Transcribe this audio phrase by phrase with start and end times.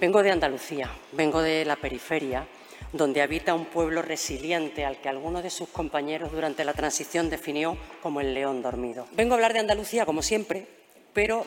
[0.00, 2.46] Vengo de Andalucía, vengo de la periferia,
[2.92, 7.76] donde habita un pueblo resiliente al que alguno de sus compañeros durante la transición definió
[8.02, 9.06] como el león dormido.
[9.12, 10.66] Vengo a hablar de Andalucía, como siempre,
[11.12, 11.46] pero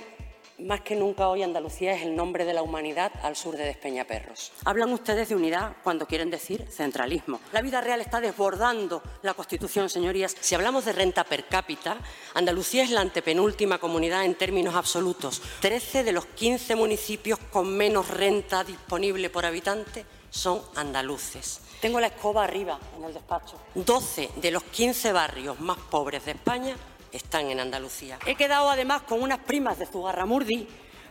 [0.59, 4.51] más que nunca hoy Andalucía es el nombre de la humanidad al sur de Despeñaperros.
[4.65, 7.39] Hablan ustedes de unidad cuando quieren decir centralismo.
[7.51, 10.35] La vida real está desbordando la Constitución, señorías.
[10.39, 11.97] Si hablamos de renta per cápita,
[12.33, 15.41] Andalucía es la antepenúltima comunidad en términos absolutos.
[15.61, 21.61] Trece de los quince municipios con menos renta disponible por habitante son andaluces.
[21.79, 23.57] Tengo la escoba arriba en el despacho.
[23.75, 26.75] Doce de los quince barrios más pobres de España
[27.11, 28.19] están en Andalucía.
[28.25, 30.67] He quedado además con unas primas de Zugarramurdi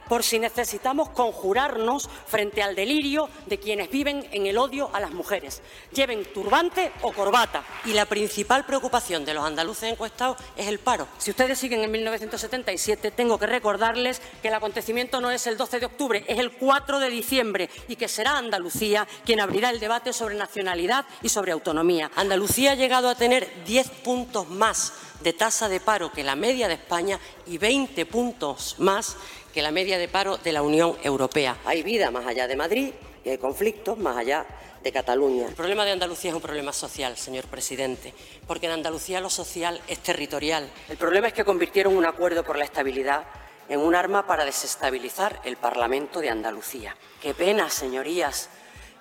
[0.09, 5.13] por si necesitamos conjurarnos frente al delirio de quienes viven en el odio a las
[5.13, 7.65] mujeres, lleven turbante o corbata.
[7.85, 11.09] Y la principal preocupación de los andaluces encuestados es el paro.
[11.19, 15.81] Si ustedes siguen en 1977, tengo que recordarles que el acontecimiento no es el 12
[15.81, 20.13] de octubre, es el 4 de diciembre y que será Andalucía quien abrirá el debate
[20.13, 22.11] sobre nacionalidad y sobre autonomía.
[22.17, 26.69] Andalucía ha llegado a tener 10 puntos más de tasa de paro que la media
[26.69, 29.17] de España y 20 puntos más
[29.57, 31.57] que la media de paro de la Unión Europea.
[31.65, 32.93] Hay vida más allá de Madrid
[33.25, 34.45] y hay conflictos más allá
[34.83, 35.49] de Cataluña.
[35.49, 38.13] El problema de Andalucía es un problema social, señor presidente,
[38.47, 40.71] porque en Andalucía lo social es territorial.
[40.91, 43.25] El problema es que convirtieron un acuerdo por la estabilidad
[43.71, 46.95] en un arma para desestabilizar el Parlamento de Andalucía.
[47.23, 48.51] Qué pena, señorías,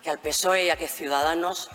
[0.02, 1.70] que al PSOE y a que Ciudadanos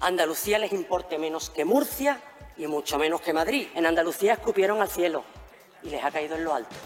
[0.00, 2.20] Andalucía les importe menos que Murcia
[2.58, 3.68] y mucho menos que Madrid.
[3.74, 5.24] En Andalucía escupieron al cielo
[5.82, 6.76] y les ha caído en lo alto.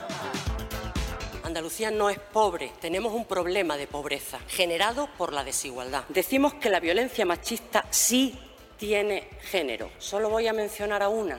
[1.55, 6.03] Andalucía no es pobre, tenemos un problema de pobreza generado por la desigualdad.
[6.09, 8.37] Decimos que la violencia machista sí
[8.77, 9.89] tiene género.
[9.99, 11.39] Solo voy a mencionar a una,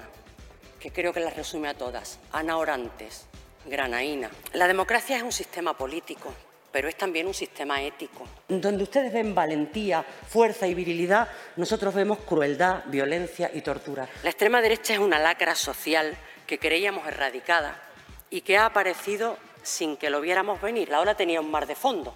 [0.80, 3.26] que creo que las resume a todas, Ana Orantes,
[3.66, 4.32] granaína.
[4.54, 6.32] La democracia es un sistema político,
[6.72, 8.26] pero es también un sistema ético.
[8.48, 11.28] Donde ustedes ven valentía, fuerza y virilidad,
[11.58, 14.08] nosotros vemos crueldad, violencia y tortura.
[14.24, 16.16] La extrema derecha es una lacra social
[16.48, 17.81] que creíamos erradicada
[18.30, 20.90] y que ha aparecido sin que lo viéramos venir.
[20.90, 22.16] La ola tenía un mar de fondo,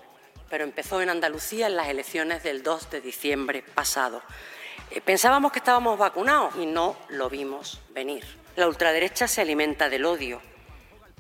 [0.50, 4.22] pero empezó en Andalucía en las elecciones del 2 de diciembre pasado.
[4.92, 8.24] Eh, pensábamos que estábamos vacunados y no lo vimos venir.
[8.56, 10.42] La ultraderecha se alimenta del odio.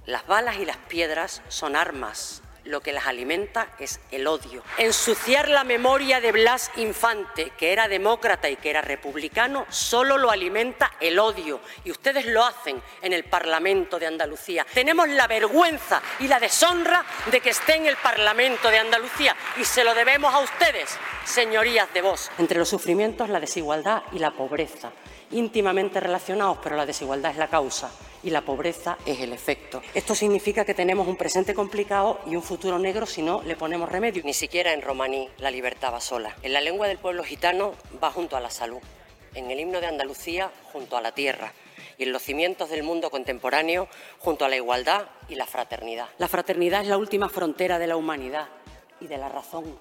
[0.06, 4.64] Las balas y las piedras son armas lo que las alimenta es el odio.
[4.78, 10.32] Ensuciar la memoria de Blas Infante, que era demócrata y que era republicano, solo lo
[10.32, 11.60] alimenta el odio.
[11.84, 14.66] Y ustedes lo hacen en el Parlamento de Andalucía.
[14.74, 19.66] Tenemos la vergüenza y la deshonra de que esté en el Parlamento de Andalucía y
[19.66, 22.30] se lo debemos a ustedes, señorías de voz.
[22.38, 24.92] Entre los sufrimientos, la desigualdad y la pobreza
[25.32, 27.92] íntimamente relacionados, pero la desigualdad es la causa
[28.24, 29.82] y la pobreza es el efecto.
[29.94, 33.90] Esto significa que tenemos un presente complicado y un futuro negro si no le ponemos
[33.90, 34.24] remedio.
[34.24, 36.36] Ni siquiera en romaní la libertad va sola.
[36.42, 38.80] En la lengua del pueblo gitano va junto a la salud.
[39.36, 41.54] En el himno de Andalucía junto a la tierra
[41.98, 43.88] y en los cimientos del mundo contemporáneo
[44.20, 46.08] junto a la igualdad y la fraternidad.
[46.18, 48.48] La fraternidad es la última frontera de la humanidad
[49.00, 49.78] y de la razón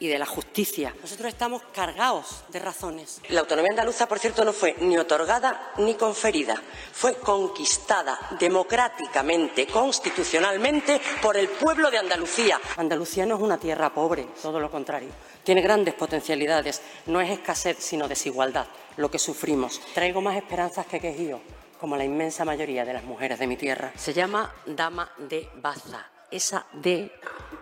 [0.00, 0.94] y de la justicia.
[1.00, 3.20] Nosotros estamos cargados de razones.
[3.28, 6.60] La autonomía andaluza, por cierto, no fue ni otorgada ni conferida,
[6.92, 12.58] fue conquistada democráticamente, constitucionalmente, por el pueblo de Andalucía.
[12.78, 15.10] Andalucía no es una tierra pobre, todo lo contrario.
[15.44, 18.66] Tiene grandes potencialidades, no es escasez, sino desigualdad,
[18.96, 19.80] lo que sufrimos.
[19.94, 21.40] Traigo más esperanzas que quejío,
[21.78, 23.92] como la inmensa mayoría de las mujeres de mi tierra.
[23.96, 26.06] Se llama Dama de Baza.
[26.30, 27.12] Esa D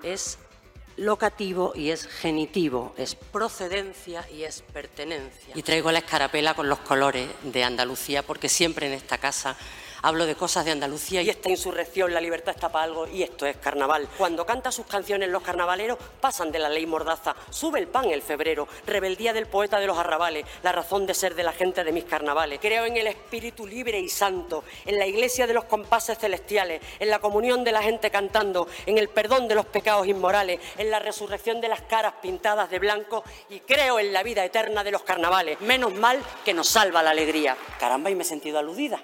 [0.03, 0.39] es
[0.99, 5.55] locativo y es genitivo, es procedencia y es pertenencia.
[5.55, 9.57] Y traigo la escarapela con los colores de Andalucía porque siempre en esta casa
[10.03, 13.47] hablo de cosas de Andalucía y esta insurrección, la libertad está para algo y esto
[13.47, 14.09] es carnaval.
[14.17, 18.23] Cuando canta sus canciones los carnavaleros pasan de la ley mordaza, sube el pan el
[18.23, 21.93] febrero, rebeldía del poeta de los arrabales, la razón de ser de la gente de
[21.93, 22.59] mis carnavales.
[22.61, 27.11] Creo en el espíritu libre y santo, en la iglesia de los compases celestiales, en
[27.11, 30.99] la comunión de la gente cantando, en el perdón de los pecados inmorales, en la
[30.99, 35.03] resurrección de las caras pintadas de blanco y creo en la vida eterna de los
[35.03, 35.61] carnavales.
[35.61, 37.57] Menos mal que nos salva la alegría.
[37.79, 39.01] Caramba, y me he sentido aludida.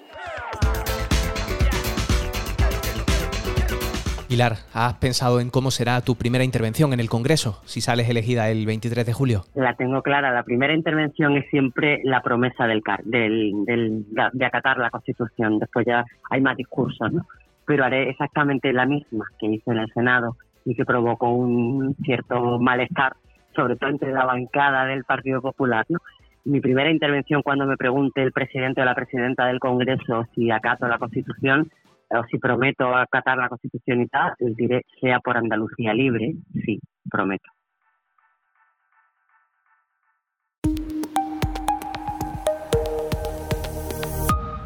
[4.27, 8.49] Pilar, ¿has pensado en cómo será tu primera intervención en el Congreso si sales elegida
[8.49, 9.43] el 23 de julio?
[9.53, 10.31] La tengo clara.
[10.31, 15.59] La primera intervención es siempre la promesa del, de acatar la Constitución.
[15.59, 17.25] Después ya hay más discursos, ¿no?
[17.67, 22.59] Pero haré exactamente la misma que hice en el Senado y que provocó un cierto
[22.59, 23.15] malestar,
[23.55, 25.99] sobre todo entre la bancada del Partido Popular, ¿no?
[26.45, 30.87] Mi primera intervención cuando me pregunte el presidente o la presidenta del Congreso si acato
[30.87, 31.71] la Constitución
[32.19, 36.35] o si prometo acatar la Constitución y tal, diré sea por Andalucía libre,
[36.65, 36.79] sí,
[37.09, 37.49] prometo.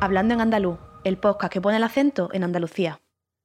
[0.01, 3.00] Hablando en andaluz, el podcast que pone el acento en Andalucía.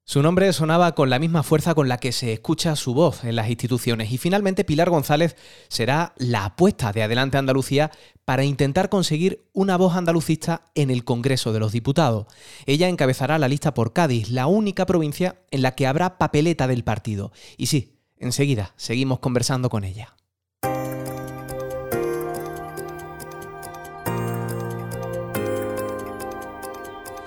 [0.06, 3.36] Su nombre sonaba con la misma fuerza con la que se escucha su voz en
[3.36, 5.34] las instituciones y finalmente Pilar González
[5.68, 7.90] será la apuesta de Adelante Andalucía
[8.26, 12.26] para intentar conseguir una voz andalucista en el Congreso de los Diputados.
[12.66, 16.84] Ella encabezará la lista por Cádiz, la única provincia en la que habrá papeleta del
[16.84, 17.32] partido.
[17.56, 20.14] Y sí, enseguida seguimos conversando con ella.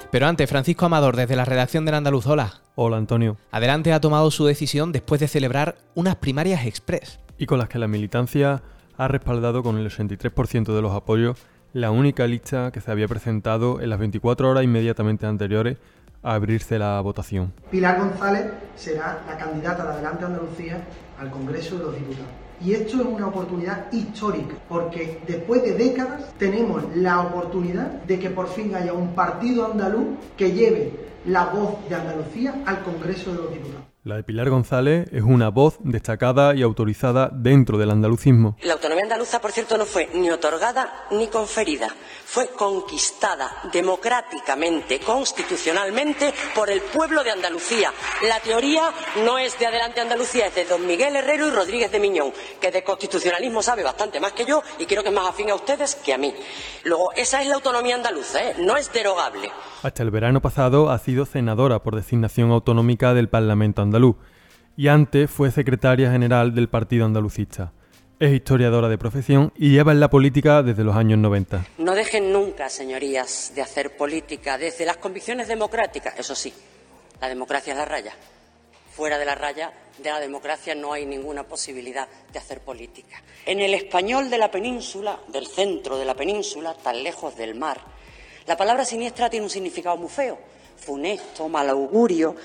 [0.10, 2.62] Pero antes, Francisco Amador, desde la redacción del Andaluz, hola.
[2.76, 3.36] Hola, Antonio.
[3.52, 7.20] Adelante ha tomado su decisión después de celebrar unas primarias express.
[7.38, 8.62] Y con las que la militancia
[8.98, 11.38] ha respaldado con el 83% de los apoyos
[11.74, 15.78] la única lista que se había presentado en las 24 horas inmediatamente anteriores
[16.24, 17.54] a abrirse la votación.
[17.70, 18.46] Pilar González
[18.76, 20.82] será la candidata de Adelante Andalucía
[21.20, 22.47] al Congreso de los Diputados.
[22.60, 28.30] Y esto es una oportunidad histórica, porque después de décadas tenemos la oportunidad de que
[28.30, 30.92] por fin haya un partido andaluz que lleve
[31.26, 33.87] la voz de Andalucía al Congreso de los Diputados.
[34.08, 38.56] La de Pilar González es una voz destacada y autorizada dentro del andalucismo.
[38.62, 41.90] La autonomía andaluza, por cierto, no fue ni otorgada ni conferida.
[42.24, 47.92] Fue conquistada democráticamente, constitucionalmente, por el pueblo de Andalucía.
[48.30, 48.92] La teoría
[49.26, 52.32] no es de Adelante Andalucía, es de don Miguel Herrero y Rodríguez de Miñón,
[52.62, 55.56] que de constitucionalismo sabe bastante más que yo y creo que es más afín a
[55.56, 56.34] ustedes que a mí.
[56.86, 58.56] Luego, esa es la autonomía andaluza, ¿eh?
[58.60, 59.52] no es derogable.
[59.84, 63.97] Hasta el verano pasado ha sido senadora por designación autonómica del Parlamento andaluz
[64.78, 67.74] y antes fue secretaria general del Partido Andalucista.
[68.20, 71.66] Es historiadora de profesión y lleva en la política desde los años 90.
[71.80, 76.18] No dejen nunca, señorías, de hacer política desde las convicciones democráticas.
[76.18, 76.54] Eso sí,
[77.20, 78.14] la democracia es la raya.
[78.96, 83.22] Fuera de la raya de la democracia no hay ninguna posibilidad de hacer política.
[83.46, 87.80] En el español de la península, del centro de la península, tan lejos del mar,
[88.46, 90.38] la palabra siniestra tiene un significado muy feo
[90.78, 92.36] funesto, mal augurio,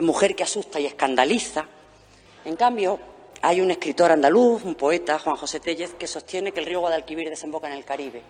[0.00, 1.66] mujer que asusta y escandaliza.
[2.44, 2.98] En cambio,
[3.42, 7.28] hay un escritor andaluz, un poeta, Juan José Tellez, que sostiene que el río Guadalquivir
[7.28, 8.22] desemboca en el Caribe.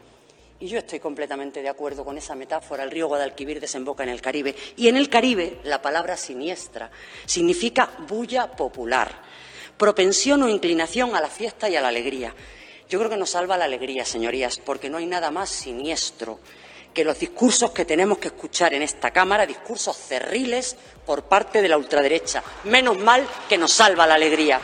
[0.60, 2.82] Y yo estoy completamente de acuerdo con esa metáfora.
[2.82, 4.54] El río Guadalquivir desemboca en el Caribe.
[4.76, 6.90] Y en el Caribe, la palabra siniestra
[7.26, 9.22] significa bulla popular,
[9.76, 12.34] propensión o inclinación a la fiesta y a la alegría.
[12.88, 16.40] Yo creo que nos salva la alegría, señorías, porque no hay nada más siniestro
[16.98, 21.68] que los discursos que tenemos que escuchar en esta Cámara, discursos cerriles por parte de
[21.68, 22.42] la ultraderecha.
[22.64, 24.58] Menos mal que nos salva la alegría.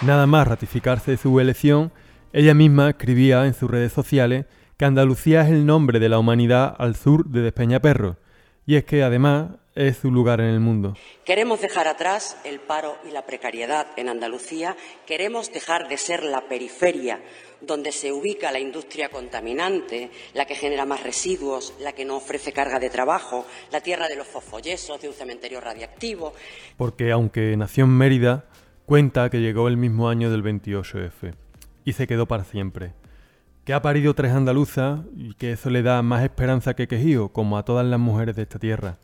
[0.00, 1.92] Nada más ratificarse su elección,
[2.32, 4.46] ella misma escribía en sus redes sociales
[4.78, 8.16] que Andalucía es el nombre de la humanidad al sur de Despeñaperro,
[8.64, 10.94] y es que además es su lugar en el mundo.
[11.24, 14.76] Queremos dejar atrás el paro y la precariedad en Andalucía,
[15.06, 17.20] queremos dejar de ser la periferia
[17.60, 22.52] donde se ubica la industria contaminante, la que genera más residuos, la que no ofrece
[22.52, 26.34] carga de trabajo, la tierra de los fosfollesos, de un cementerio radiactivo.
[26.76, 28.46] Porque aunque nació en Mérida,
[28.84, 31.34] cuenta que llegó el mismo año del 28F
[31.84, 32.94] y se quedó para siempre.
[33.64, 37.58] Que ha parido tres andaluzas y que eso le da más esperanza que quejío, como
[37.58, 38.98] a todas las mujeres de esta tierra.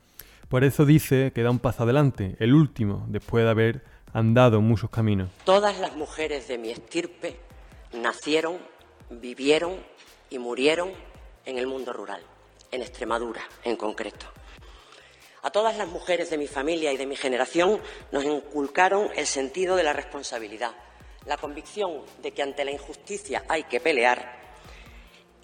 [0.55, 3.83] Por eso dice que da un paso adelante, el último, después de haber
[4.13, 5.29] andado muchos caminos.
[5.43, 7.41] Todas las mujeres de mi estirpe
[7.93, 8.59] nacieron,
[9.11, 9.73] vivieron
[10.31, 10.93] y murieron
[11.45, 12.23] en el mundo rural,
[12.71, 14.27] en Extremadura en concreto.
[15.43, 17.81] A todas las mujeres de mi familia y de mi generación
[18.13, 20.71] nos inculcaron el sentido de la responsabilidad,
[21.27, 24.44] la convicción de que ante la injusticia hay que pelear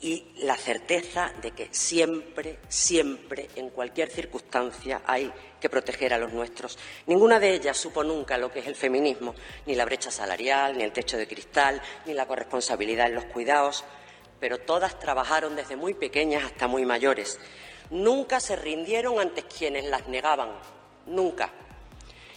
[0.02, 5.30] y la certeza de que siempre, siempre, en cualquier circunstancia, hay
[5.60, 6.78] que proteger a los nuestros.
[7.06, 9.34] Ninguna de ellas supo nunca lo que es el feminismo,
[9.66, 13.84] ni la brecha salarial, ni el techo de cristal, ni la corresponsabilidad en los cuidados,
[14.38, 17.38] pero todas trabajaron desde muy pequeñas hasta muy mayores.
[17.90, 20.50] Nunca se rindieron ante quienes las negaban,
[21.06, 21.52] nunca.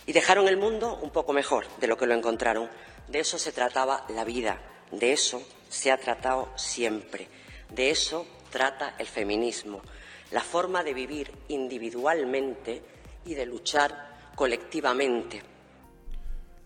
[0.05, 2.69] Y dejaron el mundo un poco mejor de lo que lo encontraron.
[3.07, 4.59] De eso se trataba la vida,
[4.91, 7.29] de eso se ha tratado siempre.
[7.73, 9.81] De eso trata el feminismo,
[10.31, 12.83] la forma de vivir individualmente
[13.25, 15.41] y de luchar colectivamente.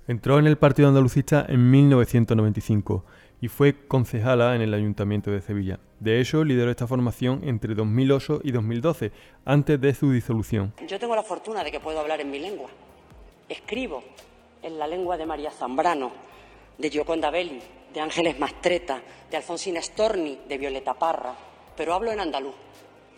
[0.05, 3.05] Entró en el Partido Andalucista en 1995
[3.39, 5.79] y fue concejala en el Ayuntamiento de Sevilla.
[6.01, 9.11] De hecho, lideró esta formación entre 2008 y 2012,
[9.45, 10.73] antes de su disolución.
[10.87, 12.69] Yo tengo la fortuna de que puedo hablar en mi lengua.
[13.47, 14.03] Escribo
[14.61, 16.11] en la lengua de María Zambrano,
[16.77, 17.61] de Gioconda Belli,
[17.97, 21.33] de Ángeles Mastreta, de Alfonsina Storni, de Violeta Parra,
[21.75, 22.53] pero hablo en andaluz.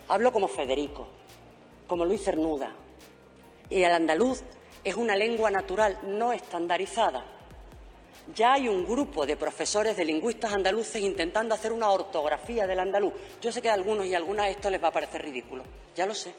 [0.08, 1.06] Hablo como Federico,
[1.86, 2.74] como Luis Cernuda,
[3.68, 4.42] Y el andaluz
[4.82, 7.26] es una lengua natural no estandarizada.
[8.34, 13.12] Ya hay un grupo de profesores de lingüistas andaluces intentando hacer una ortografía del andaluz.
[13.42, 15.62] Yo sé que a algunos y a algunas esto les va a parecer ridículo,
[15.94, 16.32] ya lo sé,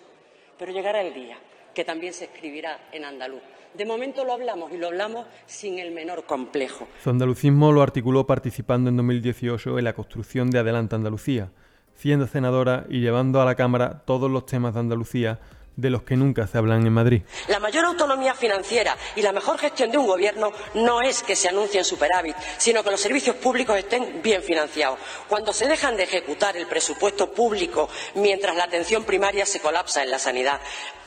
[0.57, 1.37] pero llegará el día
[1.75, 3.43] que también se escribirá en andaluz.
[3.73, 6.87] De momento lo hablamos y lo hablamos sin el menor complejo.
[7.03, 11.51] Su andalucismo lo articuló participando en 2018 en la construcción de Adelante Andalucía,
[11.95, 15.39] siendo senadora y llevando a la Cámara todos los temas de Andalucía
[15.75, 17.21] de los que nunca se hablan en Madrid.
[17.47, 21.49] La mayor autonomía financiera y la mejor gestión de un gobierno no es que se
[21.49, 24.99] anuncien superávit, sino que los servicios públicos estén bien financiados.
[25.27, 30.11] Cuando se dejan de ejecutar el presupuesto público mientras la atención primaria se colapsa en
[30.11, 30.59] la sanidad,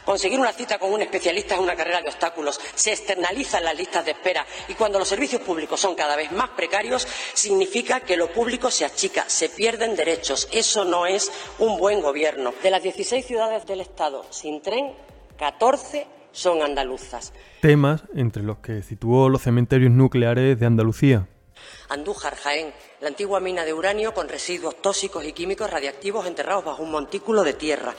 [0.04, 2.60] Conseguir una cita con un especialista es una carrera de obstáculos.
[2.74, 6.50] Se externalizan las listas de espera y cuando los servicios públicos son cada vez más
[6.50, 10.48] precarios, significa que lo público se achica, se pierden derechos.
[10.52, 12.52] Eso no es un buen gobierno.
[12.62, 14.92] De las 16 ciudades del Estado sin tren,
[15.38, 17.32] 14 son andaluzas.
[17.62, 21.28] Temas entre los que situó los cementerios nucleares de Andalucía.
[21.88, 26.82] Andújar, Jaén, la antigua mina de uranio con residuos tóxicos y químicos radiactivos enterrados bajo
[26.82, 27.94] un montículo de tierra.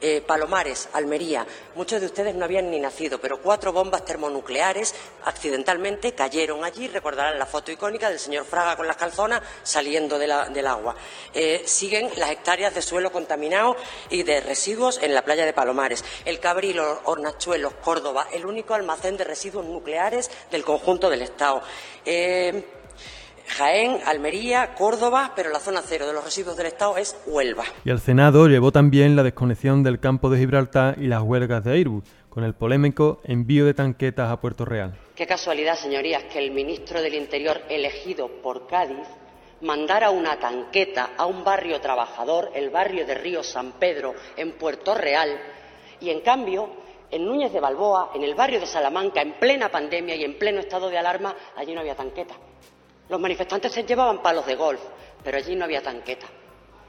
[0.00, 6.12] Eh, Palomares, Almería, muchos de ustedes no habían ni nacido, pero cuatro bombas termonucleares accidentalmente
[6.12, 6.86] cayeron allí.
[6.86, 10.94] Recordarán la foto icónica del señor Fraga con las calzonas saliendo del agua.
[11.34, 13.76] Eh, siguen las hectáreas de suelo contaminado
[14.10, 16.04] y de residuos en la playa de Palomares.
[16.24, 21.62] El Cabrilo, Hornachuelos, Córdoba, el único almacén de residuos nucleares del conjunto del Estado.
[22.04, 22.77] Eh,
[23.48, 27.64] Jaén, Almería, Córdoba, pero la zona cero de los residuos del Estado es Huelva.
[27.84, 31.72] Y el Senado llevó también la desconexión del campo de Gibraltar y las huelgas de
[31.72, 34.94] Airbus, con el polémico envío de tanquetas a Puerto Real.
[35.16, 39.08] Qué casualidad, señorías, que el ministro del Interior elegido por Cádiz
[39.62, 44.94] mandara una tanqueta a un barrio trabajador, el barrio de Río San Pedro, en Puerto
[44.94, 45.30] Real,
[46.00, 46.70] y en cambio
[47.10, 50.60] en Núñez de Balboa, en el barrio de Salamanca, en plena pandemia y en pleno
[50.60, 52.34] estado de alarma, allí no había tanqueta.
[53.08, 54.80] Los manifestantes se llevaban palos de golf,
[55.24, 56.26] pero allí no había tanqueta.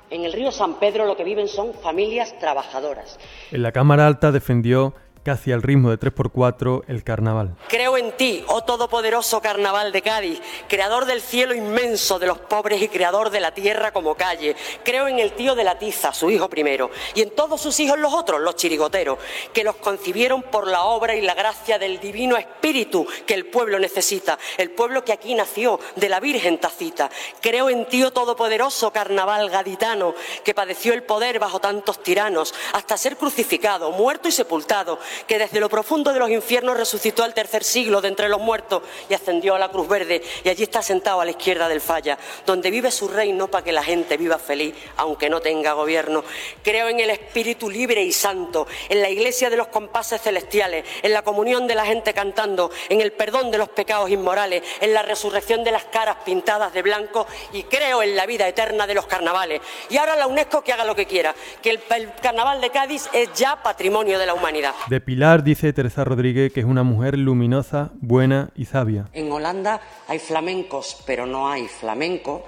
[0.09, 3.19] En el río San Pedro lo que viven son familias trabajadoras.
[3.51, 7.55] En la Cámara Alta defendió casi al ritmo de 3x4 el carnaval.
[7.67, 12.81] Creo en ti, oh todopoderoso carnaval de Cádiz, creador del cielo inmenso de los pobres
[12.81, 14.55] y creador de la tierra como calle.
[14.83, 17.99] Creo en el tío de la tiza, su hijo primero, y en todos sus hijos
[17.99, 19.19] los otros, los chirigoteros,
[19.53, 23.79] que los concibieron por la obra y la gracia del divino espíritu que el pueblo
[23.79, 27.09] necesita, el pueblo que aquí nació, de la Virgen Tacita.
[27.41, 32.97] Creo en ti, oh todopoderoso carnaval gaditano, que padeció el poder bajo tantos tiranos, hasta
[32.97, 37.63] ser crucificado, muerto y sepultado que desde lo profundo de los infiernos resucitó al tercer
[37.63, 41.21] siglo de entre los muertos y ascendió a la Cruz Verde y allí está sentado
[41.21, 44.75] a la izquierda del falla, donde vive su reino para que la gente viva feliz,
[44.97, 46.23] aunque no tenga gobierno.
[46.63, 51.13] Creo en el Espíritu libre y santo, en la iglesia de los compases celestiales, en
[51.13, 55.01] la comunión de la gente cantando, en el perdón de los pecados inmorales, en la
[55.01, 59.07] resurrección de las caras pintadas de blanco y creo en la vida eterna de los
[59.07, 59.61] carnavales.
[59.89, 61.81] Y ahora la UNESCO que haga lo que quiera, que el,
[62.21, 64.73] carnaval de Cádiz es ya patrimonio de la humanidad.
[64.99, 69.09] Pilar dice Teresa Rodríguez que es una mujer luminosa, buena y sabia.
[69.13, 72.45] En Holanda hay flamencos, pero no hay flamenco.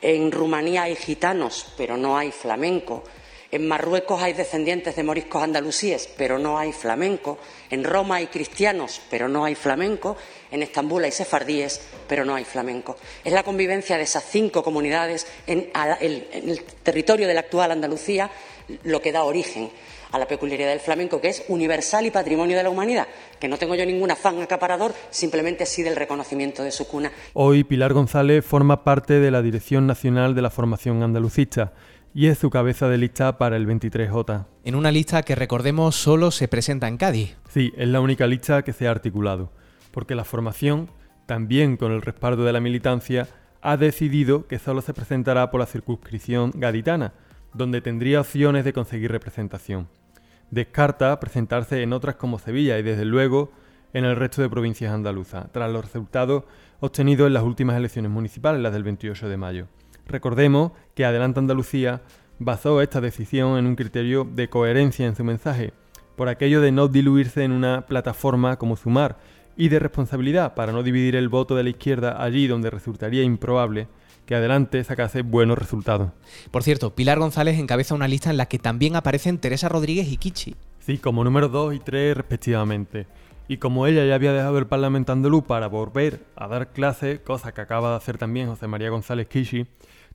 [0.00, 3.04] En Rumanía hay gitanos, pero no hay flamenco.
[3.52, 7.38] En Marruecos hay descendientes de moriscos andalusíes, pero no hay flamenco.
[7.68, 10.16] En Roma hay cristianos, pero no hay flamenco.
[10.50, 12.96] En Estambul hay sefardíes, pero no hay flamenco.
[13.22, 18.30] Es la convivencia de esas cinco comunidades en, el territorio de la actual Andalucía
[18.84, 19.70] lo que da origen
[20.12, 23.08] a la peculiaridad del flamenco, que es universal y patrimonio de la humanidad,
[23.40, 27.10] que no tengo yo ningún afán acaparador, simplemente sí del reconocimiento de su cuna.
[27.32, 31.72] Hoy Pilar González forma parte de la Dirección Nacional de la Formación Andalucista
[32.14, 34.44] y es su cabeza de lista para el 23J.
[34.64, 37.36] En una lista que recordemos solo se presenta en Cádiz.
[37.48, 39.50] Sí, es la única lista que se ha articulado,
[39.92, 40.90] porque la formación,
[41.24, 43.28] también con el respaldo de la militancia,
[43.62, 47.14] ha decidido que solo se presentará por la circunscripción gaditana,
[47.54, 49.88] donde tendría opciones de conseguir representación
[50.52, 53.50] descarta presentarse en otras como Sevilla y desde luego
[53.94, 56.44] en el resto de provincias andaluzas, tras los resultados
[56.80, 59.66] obtenidos en las últimas elecciones municipales, las del 28 de mayo.
[60.06, 62.02] Recordemos que Adelante Andalucía
[62.38, 65.72] basó esta decisión en un criterio de coherencia en su mensaje,
[66.16, 69.18] por aquello de no diluirse en una plataforma como Sumar,
[69.56, 73.88] y de responsabilidad para no dividir el voto de la izquierda allí donde resultaría improbable
[74.26, 76.10] que adelante sacase buenos resultados.
[76.50, 80.16] Por cierto, Pilar González encabeza una lista en la que también aparecen Teresa Rodríguez y
[80.16, 80.54] Kichi.
[80.80, 83.06] Sí, como número 2 y 3 respectivamente.
[83.48, 87.52] Y como ella ya había dejado el Parlamento andaluz para volver a dar clase, cosa
[87.52, 89.66] que acaba de hacer también José María González Kichi,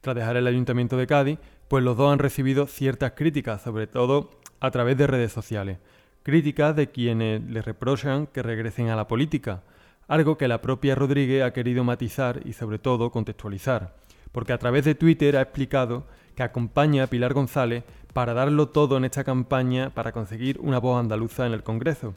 [0.02, 4.32] tras dejar el Ayuntamiento de Cádiz, pues los dos han recibido ciertas críticas, sobre todo
[4.60, 5.78] a través de redes sociales.
[6.24, 9.64] críticas de quienes le reprochan que regresen a la política,
[10.08, 13.96] algo que la propia Rodríguez ha querido matizar y sobre todo contextualizar,
[14.32, 17.84] porque a través de Twitter ha explicado que acompaña a Pilar González
[18.14, 22.14] para darlo todo en esta campaña para conseguir una voz andaluza en el Congreso,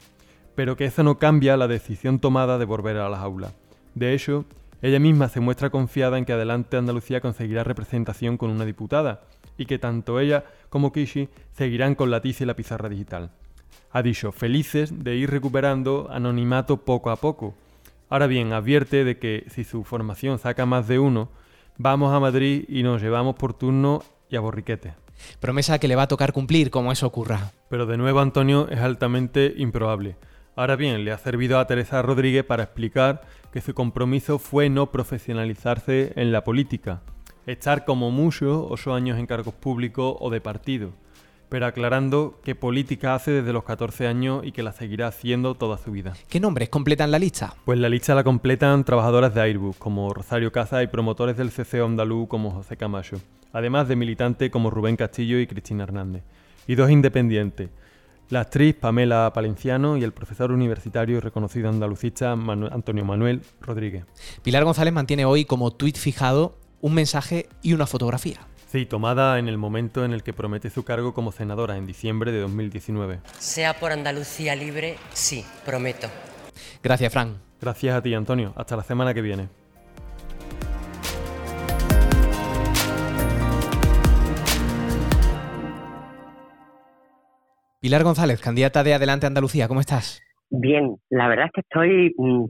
[0.55, 3.53] pero que eso no cambia la decisión tomada de volver a las aulas.
[3.93, 4.45] De hecho,
[4.81, 9.21] ella misma se muestra confiada en que adelante Andalucía conseguirá representación con una diputada
[9.57, 13.31] y que tanto ella como Kishi seguirán con la tiza y la pizarra digital.
[13.91, 17.53] Ha dicho, felices de ir recuperando anonimato poco a poco.
[18.11, 21.29] Ahora bien, advierte de que si su formación saca más de uno,
[21.77, 24.95] vamos a Madrid y nos llevamos por turno y a borriquete.
[25.39, 27.53] Promesa que le va a tocar cumplir como eso ocurra.
[27.69, 30.17] Pero de nuevo, Antonio, es altamente improbable.
[30.57, 33.21] Ahora bien, le ha servido a Teresa Rodríguez para explicar
[33.53, 37.03] que su compromiso fue no profesionalizarse en la política,
[37.45, 40.91] estar como mucho ocho años en cargos públicos o de partido,
[41.51, 45.77] pero aclarando qué política hace desde los 14 años y que la seguirá haciendo toda
[45.77, 46.13] su vida.
[46.29, 47.55] ¿Qué nombres completan la lista?
[47.65, 51.83] Pues la lista la completan trabajadoras de Airbus como Rosario Casa y promotores del CCO
[51.83, 53.19] andaluz como José Camacho,
[53.51, 56.23] además de militantes como Rubén Castillo y Cristina Hernández,
[56.67, 57.69] y dos independientes,
[58.29, 64.05] la actriz Pamela Palenciano y el profesor universitario y reconocido andalucista Antonio Manuel Rodríguez.
[64.41, 68.39] Pilar González mantiene hoy como tuit fijado un mensaje y una fotografía.
[68.71, 72.31] Sí, tomada en el momento en el que promete su cargo como senadora en diciembre
[72.31, 73.19] de 2019.
[73.37, 76.07] Sea por Andalucía libre, sí, prometo.
[76.81, 77.35] Gracias, Fran.
[77.59, 78.53] Gracias a ti, Antonio.
[78.55, 79.49] Hasta la semana que viene.
[87.81, 90.21] Pilar González, candidata de Adelante Andalucía, ¿cómo estás?
[90.49, 92.45] Bien, la verdad es que estoy mm,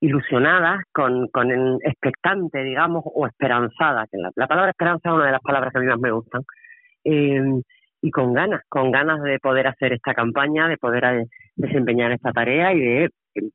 [0.00, 1.50] ilusionada, con, con
[1.82, 5.82] expectante, digamos, o esperanzada, que la, palabra esperanza es una de las palabras que a
[5.82, 6.42] mí más me gustan,
[7.04, 7.62] em,
[8.02, 12.32] y con ganas, con ganas de poder hacer esta campaña, de poder eh, desempeñar esta
[12.32, 13.50] tarea y de, em,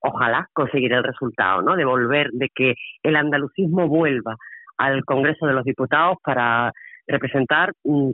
[0.00, 1.76] ojalá, conseguir el resultado, ¿no?
[1.76, 4.36] De volver, de que el andalucismo vuelva
[4.78, 6.72] al Congreso de los Diputados para
[7.08, 8.10] representar mm,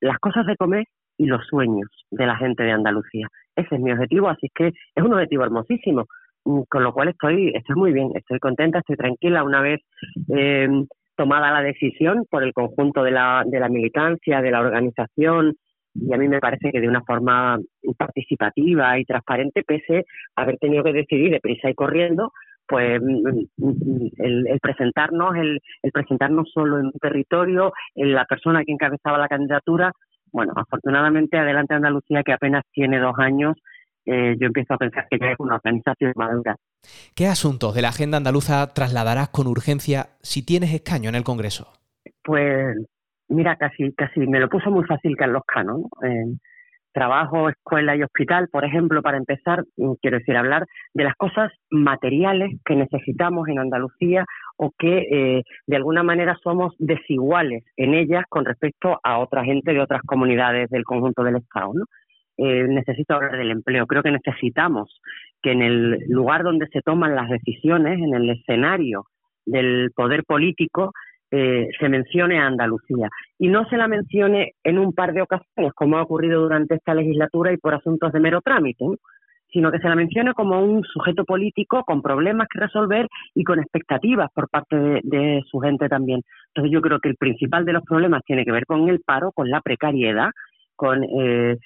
[0.00, 0.86] las cosas de comer
[1.18, 3.28] y los sueños de la gente de Andalucía.
[3.54, 6.06] Ese es mi objetivo, así que es un objetivo hermosísimo,
[6.68, 9.42] con lo cual estoy, estoy muy bien, estoy contenta, estoy tranquila.
[9.44, 9.80] Una vez
[10.34, 10.68] eh,
[11.16, 15.54] tomada la decisión por el conjunto de la, de la militancia, de la organización,
[15.94, 17.58] y a mí me parece que de una forma
[17.96, 20.04] participativa y transparente, pese
[20.36, 22.32] a haber tenido que decidir deprisa y corriendo,
[22.68, 28.24] pues mm, mm, el, el, presentarnos, el, el presentarnos solo en un territorio, en la
[28.24, 29.92] persona que encabezaba la candidatura,
[30.32, 33.56] bueno, afortunadamente Adelante Andalucía, que apenas tiene dos años,
[34.06, 36.56] eh, yo empiezo a pensar que ya es una organización madura.
[37.14, 41.72] ¿Qué asuntos de la agenda andaluza trasladarás con urgencia si tienes escaño en el Congreso?
[42.22, 42.76] Pues
[43.28, 45.78] mira, casi casi me lo puso muy fácil Carlos Cano.
[45.78, 46.08] ¿no?
[46.08, 46.36] Eh,
[46.96, 50.64] trabajo, escuela y hospital, por ejemplo, para empezar, mm, quiero decir, hablar
[50.94, 54.24] de las cosas materiales que necesitamos en Andalucía
[54.56, 59.74] o que eh, de alguna manera somos desiguales en ellas con respecto a otra gente
[59.74, 61.72] de otras comunidades del conjunto del Estado.
[61.74, 61.84] ¿no?
[62.38, 63.86] Eh, necesito hablar del empleo.
[63.86, 65.00] Creo que necesitamos
[65.42, 69.06] que en el lugar donde se toman las decisiones, en el escenario
[69.46, 70.92] del poder político,
[71.30, 75.72] eh, se mencione a Andalucía y no se la mencione en un par de ocasiones,
[75.74, 78.84] como ha ocurrido durante esta legislatura y por asuntos de mero trámite,
[79.52, 83.58] sino que se la mencione como un sujeto político con problemas que resolver y con
[83.58, 86.22] expectativas por parte de, su gente también.
[86.48, 89.32] Entonces yo creo que el principal de los problemas tiene que ver con el paro,
[89.32, 90.30] con la precariedad,
[90.76, 91.56] con eh,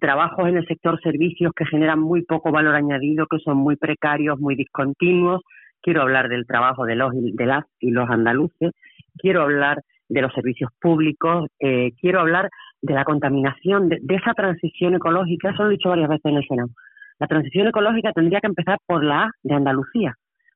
[0.00, 4.38] trabajos en el sector servicios que generan muy poco valor añadido, que son muy precarios,
[4.38, 5.42] muy discontinuos.
[5.80, 8.72] Quiero hablar del trabajo de los de las y los andaluces
[9.18, 12.48] quiero hablar de los servicios públicos, eh, quiero hablar
[12.82, 16.46] de la contaminación, de, esa transición ecológica, eso lo he dicho varias veces en el
[16.46, 16.70] Senado.
[17.18, 20.14] La transición ecológica tendría que empezar por la A de Andalucía,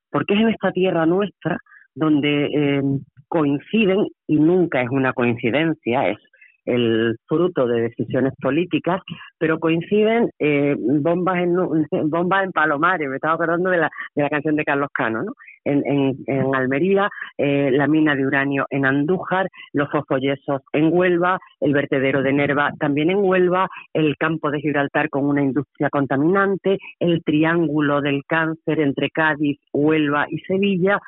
[0.09, 1.57] porque es en esta tierra nuestra
[1.93, 2.81] donde eh,
[3.27, 6.17] coinciden, y nunca es una coincidencia, es
[6.65, 9.01] el fruto de decisiones políticas,
[9.37, 11.55] pero coinciden eh, bombas en
[12.09, 15.33] bombas en Palomares, me estaba acordando de la, de la canción de Carlos Cano, ¿no?
[15.67, 15.83] En,
[16.27, 22.21] en, Almería, eh, la mina de uranio en Andújar, los fosfoyesos en Huelva, el vertedero
[22.21, 28.01] de Nerva también en Huelva, el campo de Gibraltar con una industria contaminante, el triángulo
[28.01, 30.99] del cáncer entre Cádiz, Huelva y Sevilla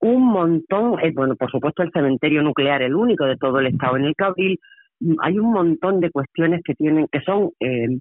[0.00, 3.96] un montón, eh, bueno, por supuesto el cementerio nuclear, el único de todo el Estado
[3.96, 4.58] en el Cabril,
[5.00, 7.98] mm, hay un montón de cuestiones que tienen, que son eh,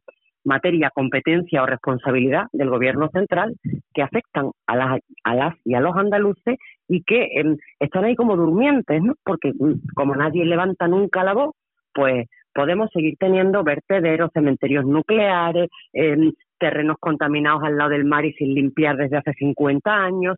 [0.48, 3.56] materia, competencia o responsabilidad del gobierno central
[3.94, 6.58] que afectan a las, a las y a los andaluces
[6.88, 9.14] y que em, están ahí como durmientes, ¿no?
[9.24, 11.56] Porque mm, como nadie levanta nunca la voz,
[11.94, 18.34] pues podemos seguir teniendo vertederos, cementerios nucleares, em, terrenos contaminados al lado del mar y
[18.34, 20.38] sin limpiar desde hace 50 años,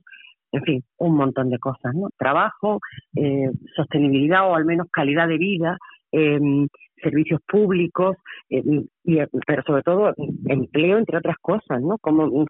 [0.51, 2.09] en fin, un montón de cosas, ¿no?
[2.17, 2.79] Trabajo,
[3.15, 5.77] eh, sostenibilidad o al menos calidad de vida,
[6.12, 6.67] em,
[7.01, 8.17] servicios públicos,
[8.49, 10.13] em, y, pero sobre todo
[10.45, 11.97] empleo, entre otras cosas, ¿no?
[11.99, 12.45] Como mm,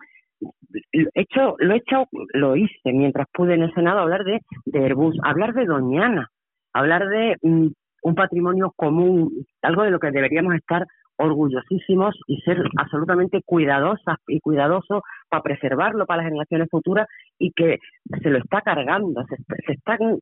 [1.13, 5.17] hecho, lo he hecho, lo hice mientras pude en el Senado hablar de, de Airbus,
[5.23, 6.29] hablar de Doñana,
[6.73, 7.67] hablar de mm,
[8.03, 10.85] un patrimonio común, algo de lo que deberíamos estar
[11.19, 17.77] orgullosísimos y ser absolutamente cuidadosas y cuidadosos para preservarlo para las generaciones futuras y que
[18.23, 20.19] se lo está cargando, se, se están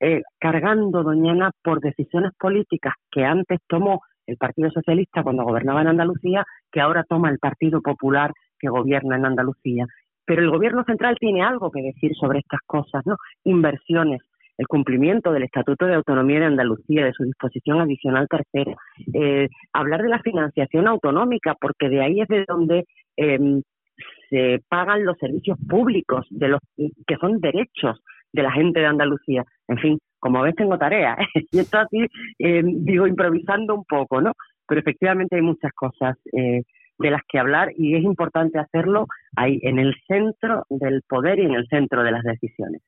[0.00, 5.88] eh, cargando Doñana por decisiones políticas que antes tomó el Partido Socialista cuando gobernaba en
[5.88, 9.86] Andalucía, que ahora toma el Partido Popular que gobierna en Andalucía.
[10.24, 13.16] Pero el gobierno central tiene algo que decir sobre estas cosas, ¿no?
[13.44, 14.22] Inversiones,
[14.60, 18.76] el cumplimiento del Estatuto de Autonomía de Andalucía, de su disposición adicional tercera,
[19.14, 22.84] eh, hablar de la financiación autonómica, porque de ahí es de donde
[23.16, 23.62] em,
[24.28, 28.02] se pagan los servicios públicos, de los que son derechos
[28.34, 29.44] de la gente de Andalucía.
[29.66, 31.16] En fin, como ves tengo tarea,
[31.52, 32.06] y esto así
[32.38, 34.32] em, digo improvisando un poco, ¿no?
[34.68, 36.60] Pero efectivamente hay muchas cosas eh,
[36.98, 41.46] de las que hablar y es importante hacerlo ahí en el centro del poder y
[41.46, 42.82] en el centro de las decisiones.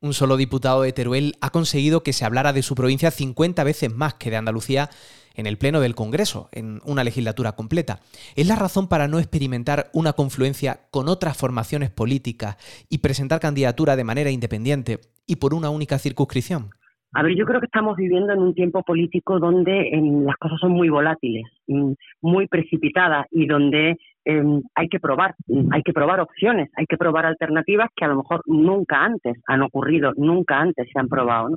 [0.00, 3.94] Un solo diputado de Teruel ha conseguido que se hablara de su provincia 50 veces
[3.94, 4.90] más que de Andalucía
[5.34, 8.00] en el Pleno del Congreso, en una legislatura completa.
[8.34, 12.56] ¿Es la razón para no experimentar una confluencia con otras formaciones políticas
[12.90, 16.74] y presentar candidatura de manera independiente y por una única circunscripción?
[17.12, 20.58] A ver, yo creo que estamos viviendo en un tiempo político donde em, las cosas
[20.60, 21.92] son muy volátiles, mm,
[22.22, 26.96] muy precipitadas y donde em, hay que probar, mm, hay que probar opciones, hay que
[26.96, 31.50] probar alternativas que a lo mejor nunca antes han ocurrido, nunca antes se han probado.
[31.50, 31.56] ¿no?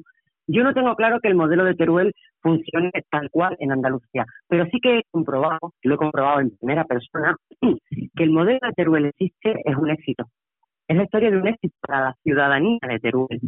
[0.51, 4.65] Yo no tengo claro que el modelo de Teruel funcione tal cual en Andalucía, pero
[4.71, 7.35] sí que he comprobado, lo he comprobado en primera persona,
[8.15, 10.25] que el modelo de Teruel existe, es un éxito.
[10.89, 13.39] Es la historia de un éxito para la ciudadanía de Teruel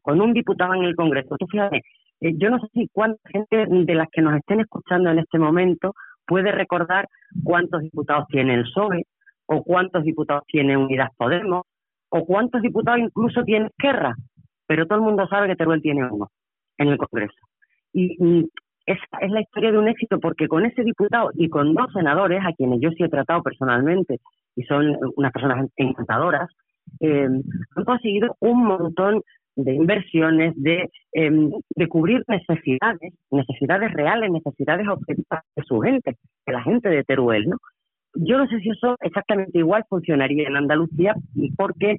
[0.00, 1.36] con un diputado en el Congreso.
[1.38, 1.82] Tú fíjate,
[2.22, 5.38] eh, yo no sé si cuánta gente de las que nos estén escuchando en este
[5.38, 5.92] momento
[6.26, 7.06] puede recordar
[7.44, 9.04] cuántos diputados tiene el PSOE,
[9.44, 11.64] o cuántos diputados tiene Unidas Podemos,
[12.08, 14.14] o cuántos diputados incluso tiene Esquerra,
[14.66, 16.28] pero todo el mundo sabe que Teruel tiene uno
[16.78, 17.34] en el Congreso.
[17.92, 18.48] Y,
[18.86, 22.40] esa es la historia de un éxito porque con ese diputado y con dos senadores,
[22.42, 24.18] a quienes yo sí he tratado personalmente,
[24.56, 26.48] y son unas personas encantadoras,
[27.00, 27.28] eh,
[27.76, 29.22] han conseguido un montón
[29.56, 36.16] de inversiones, de, em, de cubrir necesidades, necesidades reales, necesidades objetivas de su gente,
[36.46, 37.56] de la gente de Teruel, ¿no?
[38.14, 41.14] Yo no sé si eso exactamente igual funcionaría en Andalucía,
[41.56, 41.96] porque,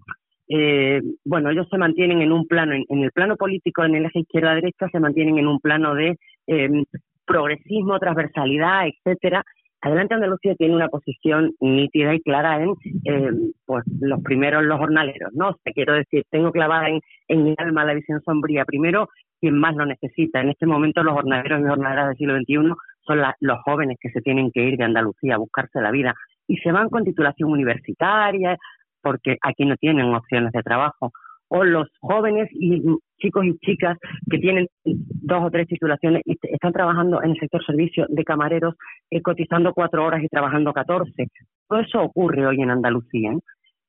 [0.50, 4.20] eh, bueno, ellos se mantienen en un plano, en, el plano político, en el eje
[4.20, 6.18] izquierda-derecha, se mantienen en un plano de
[6.48, 6.84] em,
[7.26, 9.44] progresismo, transversalidad, etcétera,
[9.82, 13.32] Adelante Andalucía tiene una posición nítida y clara en eh,
[13.66, 15.56] pues los primeros los jornaleros, ¿no?
[15.64, 18.64] te quiero decir, tengo clavada en, en mi alma la visión sombría.
[18.66, 20.40] Primero, quien más lo necesita.
[20.40, 24.22] En este momento los jornaleros y jornaleras del siglo XXI son los jóvenes que se
[24.22, 26.14] tienen que ir de Andalucía a buscarse la vida
[26.48, 28.58] y se van con titulación universitaria
[29.02, 31.12] porque aquí no tienen opciones de trabajo
[31.54, 32.82] o los jóvenes y
[33.20, 33.98] chicos y chicas
[34.30, 38.76] que tienen dos o tres titulaciones y están trabajando en el sector servicio de camareros,
[39.10, 41.28] eh, cotizando cuatro horas y trabajando catorce.
[41.68, 43.34] Todo eso ocurre hoy en Andalucía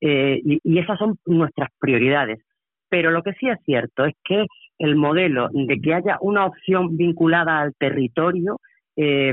[0.01, 0.41] ¿eh?
[0.45, 2.41] y, y, esas son nuestras prioridades.
[2.89, 4.45] Pero lo que sí es cierto es que
[4.79, 8.59] el modelo de que haya una opción vinculada al territorio
[8.97, 9.33] eh,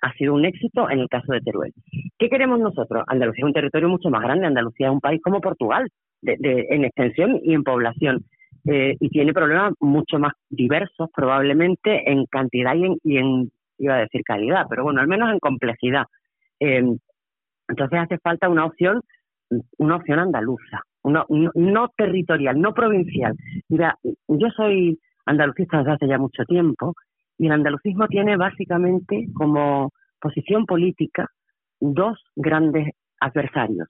[0.00, 1.72] ha sido un éxito en el caso de Teruel.
[2.18, 3.04] ¿Qué queremos nosotros?
[3.06, 5.88] Andalucía es un territorio mucho más grande, Andalucía es un país como Portugal,
[6.22, 8.24] en extensión y en población.
[8.66, 13.94] Eh, y tiene problemas mucho más diversos probablemente en cantidad y en, y en, iba
[13.94, 16.04] a decir calidad, pero bueno, al menos en complejidad.
[16.60, 16.82] Eh,
[17.68, 19.00] entonces hace falta una opción,
[19.78, 23.34] una opción andaluza, una, no, territorial, no provincial.
[23.68, 26.94] Mira, yo soy andalucista desde hace ya mucho tiempo
[27.38, 31.28] y el andalucismo tiene básicamente como posición política
[31.80, 33.88] dos grandes adversarios.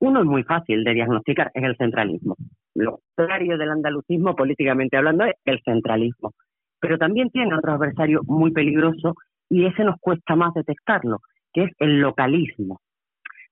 [0.00, 2.36] Uno es muy fácil de diagnosticar, es el centralismo.
[2.74, 6.32] Lo contrario del andalucismo, políticamente hablando, es el centralismo.
[6.80, 9.14] Pero también tiene otro adversario muy peligroso
[9.48, 11.20] y ese nos cuesta más detectarlo,
[11.52, 12.80] que es el localismo.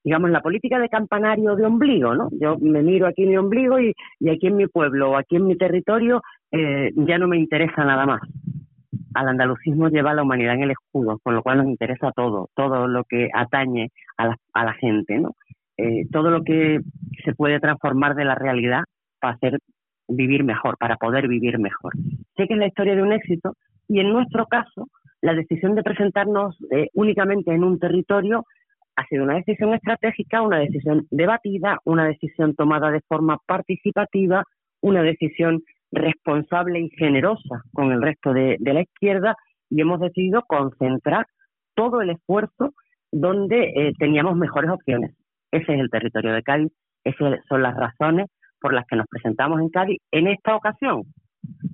[0.05, 2.29] Digamos, la política de campanario de ombligo, ¿no?
[2.33, 3.95] Yo me miro aquí en mi ombligo y,
[4.29, 8.05] aquí en mi pueblo o aquí en mi territorio eh, ya no me interesa nada
[8.05, 8.21] más.
[9.15, 12.87] Al andalucismo lleva la humanidad en el escudo, con lo cual nos interesa todo, todo
[12.87, 15.35] lo que atañe a la, a la gente, ¿no?
[15.79, 16.81] Eh, todo lo que
[17.25, 18.83] se puede transformar de la realidad
[19.21, 19.59] para hacer
[20.09, 21.95] vivir mejor, para poder vivir mejor.
[22.37, 23.55] Sé que es la historia de un éxito
[23.89, 24.89] y en nuestro caso
[25.23, 28.45] la decisión de presentarnos eh, únicamente en un territorio
[28.97, 34.45] ha sido una decisión estratégica, una decisión debatida, una decisión tomada de forma participativa,
[34.83, 39.37] una decisión responsable y generosa con el resto de, la izquierda
[39.71, 41.27] y hemos decidido concentrar
[41.75, 42.75] todo el esfuerzo
[43.11, 45.15] donde eh, teníamos mejores opciones.
[45.51, 46.73] Ese es el territorio de Cádiz,
[47.05, 48.29] esas son las razones
[48.61, 51.03] por las que nos presentamos en Cádiz en esta ocasión,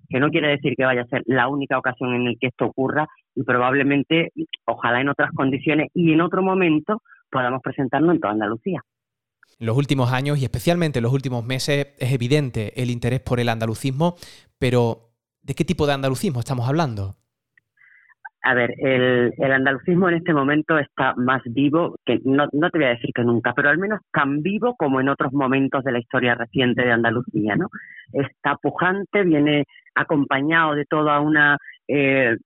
[0.08, 2.66] que no quiere decir que vaya a ser la única ocasión en la que esto
[2.66, 4.32] ocurra y probablemente,
[4.64, 8.80] ojalá en otras condiciones y en otro momento, podamos presentarnos en toda Andalucía.
[9.60, 13.40] En los últimos años y especialmente en los últimos meses es evidente el interés por
[13.40, 14.14] el andalucismo,
[14.58, 15.10] pero
[15.42, 17.16] ¿de qué tipo de andalucismo estamos hablando?
[18.42, 22.86] A ver, el, andalucismo en este momento está más vivo, que no, no, te voy
[22.86, 25.98] a decir que nunca, pero al menos tan vivo como en otros momentos de la
[25.98, 27.68] historia reciente de Andalucía, ¿no?
[28.12, 32.36] Está pujante, viene acompañado de toda una eh,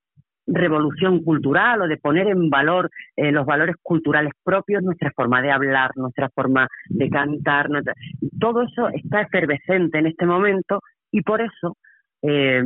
[0.46, 5.50] revolución cultural o de poner en valor eh, los valores culturales propios, nuestra forma de
[5.50, 7.68] hablar, nuestra forma de cantar,
[8.40, 11.76] todo eso está efervescente en este momento y por eso
[12.22, 12.62] eh,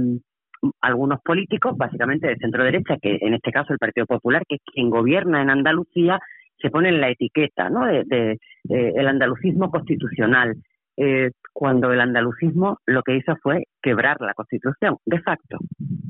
[0.81, 4.63] algunos políticos, básicamente de centro derecha, que en este caso el Partido Popular, que es
[4.65, 6.19] quien gobierna en Andalucía,
[6.61, 7.85] se ponen la etiqueta ¿no?
[7.87, 10.57] de, el andalucismo constitucional,
[10.97, 15.59] eh, cuando el andalucismo lo que hizo fue quebrar la Constitución, de facto,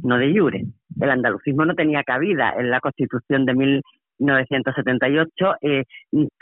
[0.02, 0.64] no de jure.
[1.00, 5.84] El andalucismo no tenía cabida en la Constitución de 1978 eh,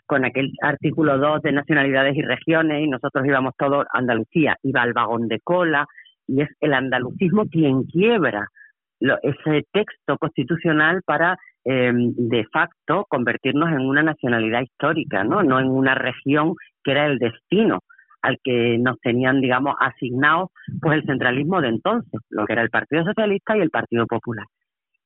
[0.07, 4.93] con aquel artículo 2 de nacionalidades y regiones y nosotros íbamos todos Andalucía, iba al
[4.93, 5.87] vagón de cola
[6.27, 8.49] y es el andalucismo quien quiebra
[9.23, 15.43] ese texto constitucional para em, de facto convertirnos en una nacionalidad histórica, ¿no?
[15.43, 17.81] no en una región que era el destino
[18.25, 22.71] al que nos tenían, digamos, asignados pues el centralismo de entonces, lo que era el
[22.71, 24.47] Partido Socialista y el Partido Popular.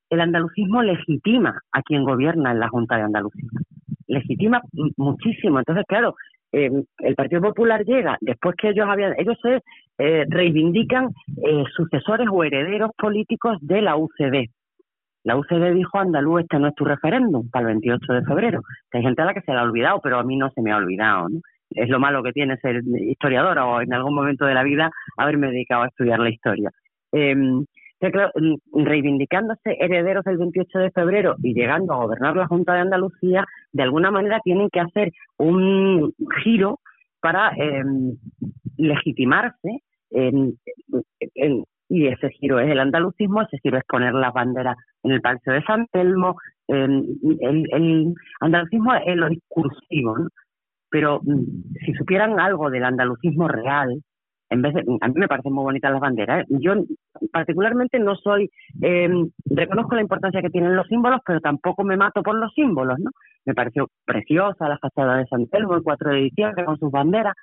[0.09, 3.49] El andalucismo legitima a quien gobierna en la Junta de Andalucía,
[4.07, 4.63] legitima
[4.97, 5.59] muchísimo.
[5.59, 6.15] Entonces, claro,
[6.53, 9.61] eh, el Partido Popular llega después que ellos habían, ellos se
[9.99, 11.09] eh, reivindican
[11.45, 14.47] eh, sucesores o herederos políticos de la UCD.
[15.25, 18.63] La UCD dijo, Andaluz, este no es tu referéndum para el 28 de febrero.
[18.93, 20.71] hay gente a la que se le ha olvidado, pero a mí no se me
[20.71, 21.29] ha olvidado.
[21.29, 21.41] ¿no?
[21.71, 25.51] Es lo malo que tiene ser historiadora o en algún momento de la vida haberme
[25.51, 26.71] dedicado a estudiar la historia.
[27.13, 27.65] Em,
[28.01, 33.45] mm, reivindicándose herederos del 28 de febrero y llegando a gobernar la Junta de Andalucía,
[33.73, 36.81] de alguna manera tienen que hacer un giro
[37.21, 38.17] para em,
[38.77, 39.83] legitimarse
[41.91, 45.53] y ese giro es el andalucismo, ese giro es poner las banderas en el Palacio
[45.55, 46.37] de San Telmo,
[46.69, 47.03] em,
[47.41, 50.29] el, el, andalucismo es lo discursivo, ¿no?
[50.90, 54.03] Pero mm, si supieran algo del andalucismo real,
[54.51, 56.42] en vez de, a mí me parecen muy bonitas las banderas.
[56.42, 56.46] ¿eh?
[56.61, 56.72] Yo
[57.33, 59.09] particularmente no soy, eh,
[59.44, 63.11] reconozco la importancia que tienen los símbolos, pero tampoco me mato por los símbolos, ¿no?
[63.44, 67.35] Me pareció preciosa la fachada de San Telmo el 4 de diciembre con sus banderas,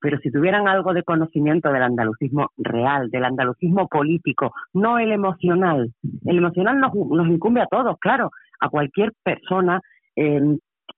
[0.00, 5.92] pero si tuvieran algo de conocimiento del andalucismo real, del andalucismo político, no el emocional.
[6.26, 8.30] El emocional nos, nos incumbe a todos, claro,
[8.60, 9.80] a cualquier persona
[10.16, 10.40] eh,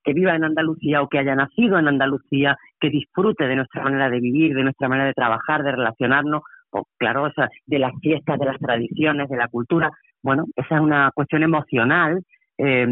[0.03, 4.09] que viva en Andalucía o que haya nacido en Andalucía, que disfrute de nuestra manera
[4.09, 7.29] de vivir, de nuestra manera de trabajar, de relacionarnos, o claro,
[7.67, 9.91] de las fiestas, de las tradiciones, de la cultura.
[10.23, 12.23] Bueno, esa es una cuestión emocional
[12.59, 12.87] eh,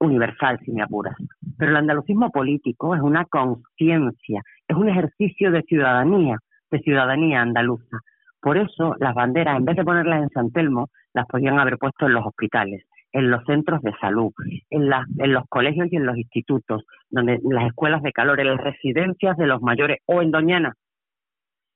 [0.00, 1.16] universal, si me apuras.
[1.56, 6.38] Pero el andalucismo político es una conciencia, es un ejercicio de ciudadanía,
[6.70, 7.98] de ciudadanía andaluza.
[8.40, 12.06] Por eso las banderas, en vez de ponerlas en San Telmo, las podían haber puesto
[12.06, 14.32] en los hospitales en los centros de salud,
[14.70, 18.48] en, en los colegios y en los institutos, donde en las escuelas de calor, en
[18.48, 20.74] las residencias de los mayores o en Doñana.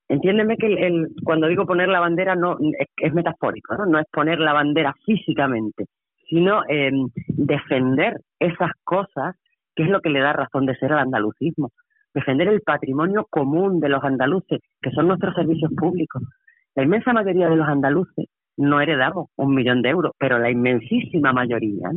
[0.09, 2.59] Entiéndeme que el, cuando digo poner la bandera no
[2.97, 3.99] es, metafórico, ¿no?
[3.99, 5.87] es poner la bandera físicamente,
[6.29, 9.37] sino em, defender esas cosas
[9.75, 11.71] que es lo que le da razón de ser al andalucismo,
[12.13, 16.23] defender el patrimonio común de los andaluces, que son nuestros servicios públicos.
[16.75, 18.27] La inmensa mayoría de los andaluces
[18.63, 21.91] no heredamos un millón de euros, pero la inmensísima mayoría.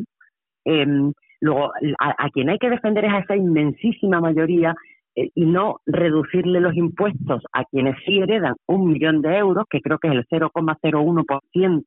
[0.66, 4.76] Em, luego, a, quien hay que defender es a esa inmensísima mayoría
[5.16, 9.82] eh, y no reducirle los impuestos a quienes sí heredan un millón de euros, que
[9.82, 11.84] creo que es el 0,01%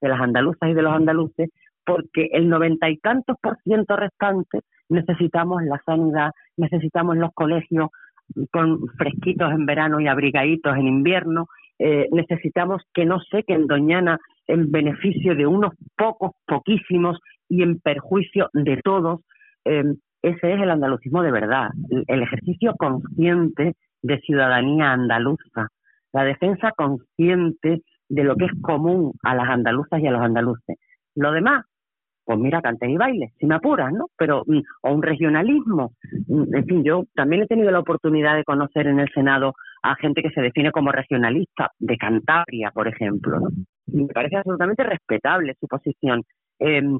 [0.00, 1.50] de las andaluzas y de los andaluces,
[1.84, 7.88] porque el noventa y tantos por ciento restante necesitamos la sanidad, necesitamos los colegios
[8.52, 11.46] con fresquitos en verano y abrigaditos en invierno,
[11.82, 18.50] eh, necesitamos que no sequen Doñana en beneficio de unos pocos, poquísimos y en perjuicio
[18.52, 19.20] de todos.
[19.64, 19.84] Eh,
[20.22, 21.70] ese es el andalucismo de verdad,
[22.06, 25.68] el ejercicio consciente de ciudadanía andaluza,
[26.12, 30.76] la defensa consciente de lo que es común a las andaluzas y a los andaluces.
[31.14, 31.64] Lo demás,
[32.24, 34.08] pues mira, cantes y bailes, si me apuras, ¿no?
[34.18, 35.92] Pero, mm, o un regionalismo.
[36.28, 39.96] Mm, en fin, yo también he tenido la oportunidad de conocer en el Senado a
[39.96, 43.48] gente que se define como regionalista, de Cantabria, por ejemplo, ¿no?
[43.86, 46.22] Me parece absolutamente respetable su posición.
[46.58, 46.98] Em,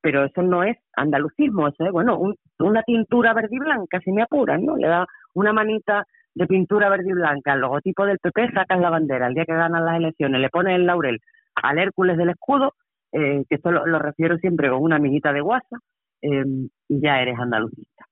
[0.00, 2.18] pero eso no es andalucismo, eso es, bueno,
[2.58, 4.76] una tintura verde y blanca, si me apuran, ¿no?
[4.76, 8.90] Le da una manita de pintura verde y blanca al logotipo del PP, sacas la
[8.90, 11.18] bandera, el día que ganan las elecciones le pones el laurel
[11.56, 12.74] al Hércules del escudo,
[13.12, 15.80] eh, que esto lo, refiero siempre con una amiguita de WhatsApp,
[16.22, 16.44] eh,
[16.88, 18.04] y ya eres andalucista.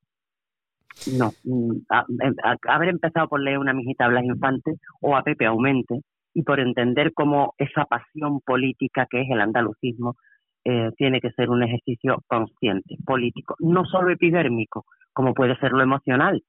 [1.18, 1.72] No, mm,
[2.20, 2.34] em,
[2.68, 6.00] haber empezado por leer una amiguita a Blas Infante o a Pepe Aumente
[6.34, 10.16] y por entender cómo esa pasión política que es el andalucismo
[10.64, 15.82] eh, tiene que ser un ejercicio consciente, político, no solo epidérmico, como puede ser lo
[15.82, 16.42] emocional.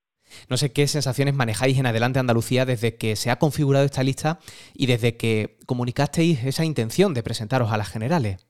[0.50, 4.40] No sé qué sensaciones manejáis en Adelante Andalucía desde que se ha configurado esta lista
[4.74, 8.46] y desde que comunicasteis esa intención de presentaros a las generales.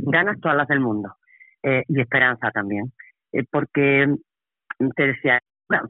[0.00, 1.14] Ganas todas las del mundo
[1.62, 2.92] eh, y esperanza también,
[3.32, 4.06] eh, porque
[4.78, 5.40] mm, decía,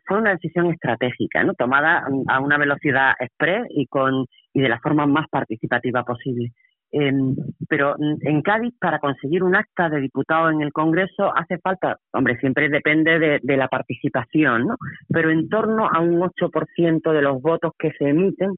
[0.06, 1.54] fue una decisión estratégica, ¿no?
[1.54, 6.52] tomada a una velocidad express y con y de la forma más participativa posible.
[6.96, 7.34] Em,
[7.68, 12.38] pero en Cádiz, para conseguir un acta de diputado en el Congreso, hace falta, hombre,
[12.38, 14.76] siempre depende de, la participación, ¿no?
[15.08, 18.54] Pero en torno a un 8% de los votos que se emiten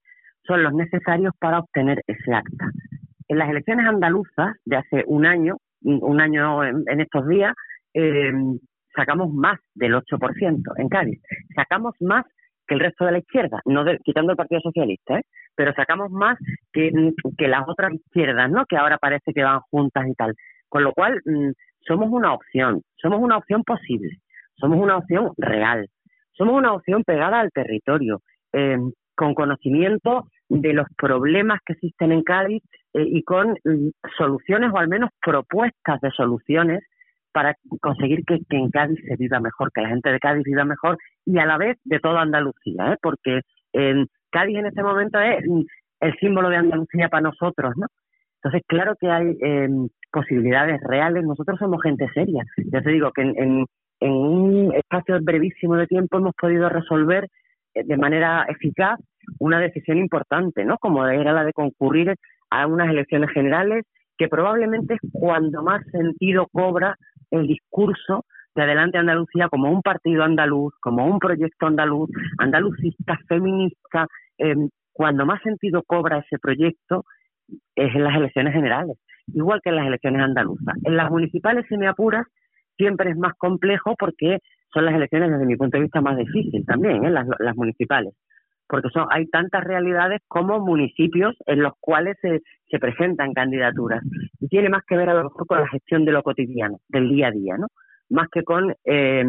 [0.46, 2.70] son los necesarios para obtener ese acta.
[3.28, 7.54] En las elecciones andaluzas de hace un año, un año en, estos días,
[7.94, 8.58] em,
[8.96, 11.20] sacamos más del 8% en Cádiz.
[11.54, 12.24] Sacamos más
[12.66, 15.22] que el resto de la izquierda, no quitando el Partido Socialista, ¿eh?
[15.54, 16.37] pero sacamos más
[16.72, 16.90] que,
[17.38, 18.64] que las otras izquierdas, ¿no?
[18.66, 20.35] Que ahora parece que van juntas y tal.
[20.68, 21.50] Con lo cual, mm,
[21.87, 24.18] somos una opción, somos una opción posible,
[24.56, 25.87] somos una opción real,
[26.32, 28.20] somos una opción pegada al territorio,
[28.52, 32.62] em, con conocimiento de los problemas que existen en Cádiz
[32.94, 36.82] eh, y con mm, soluciones o al menos propuestas de soluciones
[37.37, 40.96] para conseguir que, en Cádiz se viva mejor, que la gente de Cádiz viva mejor
[41.27, 42.96] y a la vez de toda Andalucía, ¿eh?
[43.03, 43.42] porque
[43.75, 45.44] en Cádiz en este momento es
[46.01, 47.88] el símbolo de Andalucía para nosotros, ¿no?
[48.37, 51.25] Entonces, claro que hay em, posibilidades reales.
[51.25, 52.42] Nosotros somos gente seria.
[52.72, 53.66] Ya te digo que en,
[54.01, 57.29] un espacio brevísimo de tiempo hemos podido resolver
[57.75, 58.99] eh, de manera eficaz
[59.40, 60.79] una decisión importante, ¿no?
[60.79, 62.14] Como era la de concurrir
[62.49, 63.85] a unas elecciones generales,
[64.16, 66.96] que probablemente es cuando más sentido cobra
[67.30, 74.06] el discurso de Adelante Andalucía como un partido andaluz, como un proyecto andaluz, andalucista, feminista.
[74.38, 77.04] Em, cuando más sentido cobra ese proyecto
[77.74, 80.74] es en las elecciones generales, igual que en las elecciones andaluzas.
[80.84, 82.26] En las municipales, si me apuras,
[82.76, 84.38] siempre es más complejo porque
[84.72, 87.10] son las elecciones desde mi punto de vista más difícil también, ¿eh?
[87.10, 88.14] las, las municipales
[88.68, 94.02] porque son, hay tantas realidades como municipios en los cuales se, se presentan candidaturas.
[94.40, 97.09] Y tiene más que ver a lo mejor con la gestión de lo cotidiano, del
[97.09, 97.66] día a día, ¿no?
[98.11, 99.24] Más que con eh,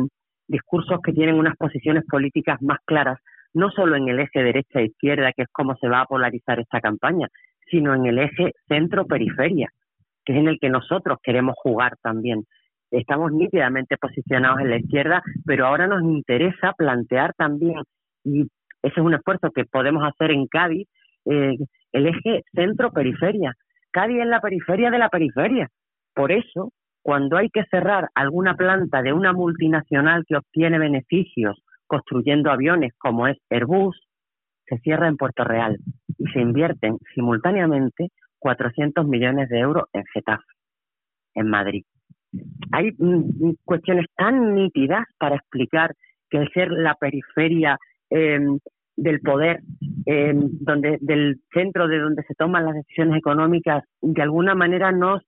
[0.47, 3.19] discursos que tienen unas posiciones políticas más claras,
[3.54, 7.28] no solo en el eje derecha-izquierda, que es como se va a polarizar esta campaña,
[7.69, 9.69] sino en el eje centro-periferia,
[10.26, 12.43] que es en el que nosotros queremos jugar también.
[12.91, 17.82] Estamos nítidamente posicionados en la izquierda, pero ahora nos interesa plantear también
[18.23, 18.41] y
[18.84, 20.88] ese es un esfuerzo que podemos hacer en Cádiz,
[21.30, 21.58] eh,
[21.92, 23.54] el eje centro-periferia.
[23.92, 25.70] Cádiz es la periferia de la periferia.
[26.13, 32.52] Por eso, cuando hay que cerrar alguna planta de una multinacional que obtiene beneficios construyendo
[32.52, 33.98] aviones como es Airbus,
[34.66, 35.78] se cierra en Puerto Real
[36.18, 38.10] y se invierten simultáneamente
[38.40, 40.44] 400 millones de euros en Getafe,
[41.36, 41.84] en Madrid.
[42.74, 45.94] Hay mm, cuestiones tan nítidas para explicar
[46.30, 47.78] que el ser la periferia
[48.10, 48.60] Em,
[48.97, 49.62] del poder,
[50.05, 55.21] em, donde del centro de donde se toman las decisiones económicas, de alguna manera nos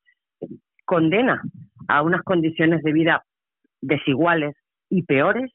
[0.85, 1.41] condena
[1.87, 3.23] a unas condiciones de vida
[3.81, 4.55] desiguales
[4.89, 5.51] y peores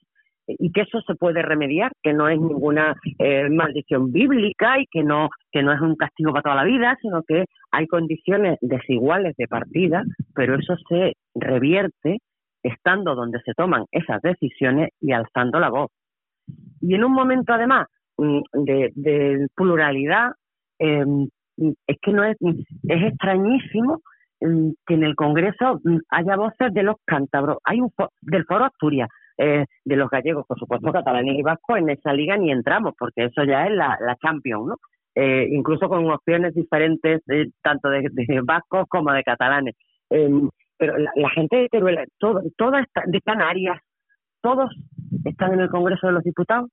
[0.46, 5.02] y que eso se puede remediar, que no es ninguna eh, maldición bíblica y que
[5.02, 9.34] no que no es un castigo para toda la vida, sino que hay condiciones desiguales
[9.36, 10.04] de partida,
[10.34, 12.18] pero eso se revierte
[12.62, 15.90] estando donde se toman esas decisiones y alzando la voz.
[16.80, 17.88] Y en un momento, además,
[18.18, 20.32] mm, de, pluralidad,
[20.78, 21.28] em,
[21.86, 24.00] es que no es, es extrañísimo
[24.40, 27.58] mm, que en el Congreso mm, haya voces de los cántabros.
[27.64, 27.90] Hay un
[28.22, 29.08] del Foro Asturias,
[29.38, 33.24] eh, de los gallegos, por supuesto, catalanes y vascos, en esa liga ni entramos, porque
[33.24, 34.76] eso ya es la, la Champions, ¿no?
[35.16, 37.22] Eh, incluso con opciones diferentes,
[37.62, 38.10] tanto de,
[38.42, 39.74] vascos como de catalanes.
[40.10, 43.80] Em, pero la, gente de Teruel, todo, toda de Canarias,
[44.40, 44.70] todos
[45.24, 46.68] están en el Congreso de los Diputados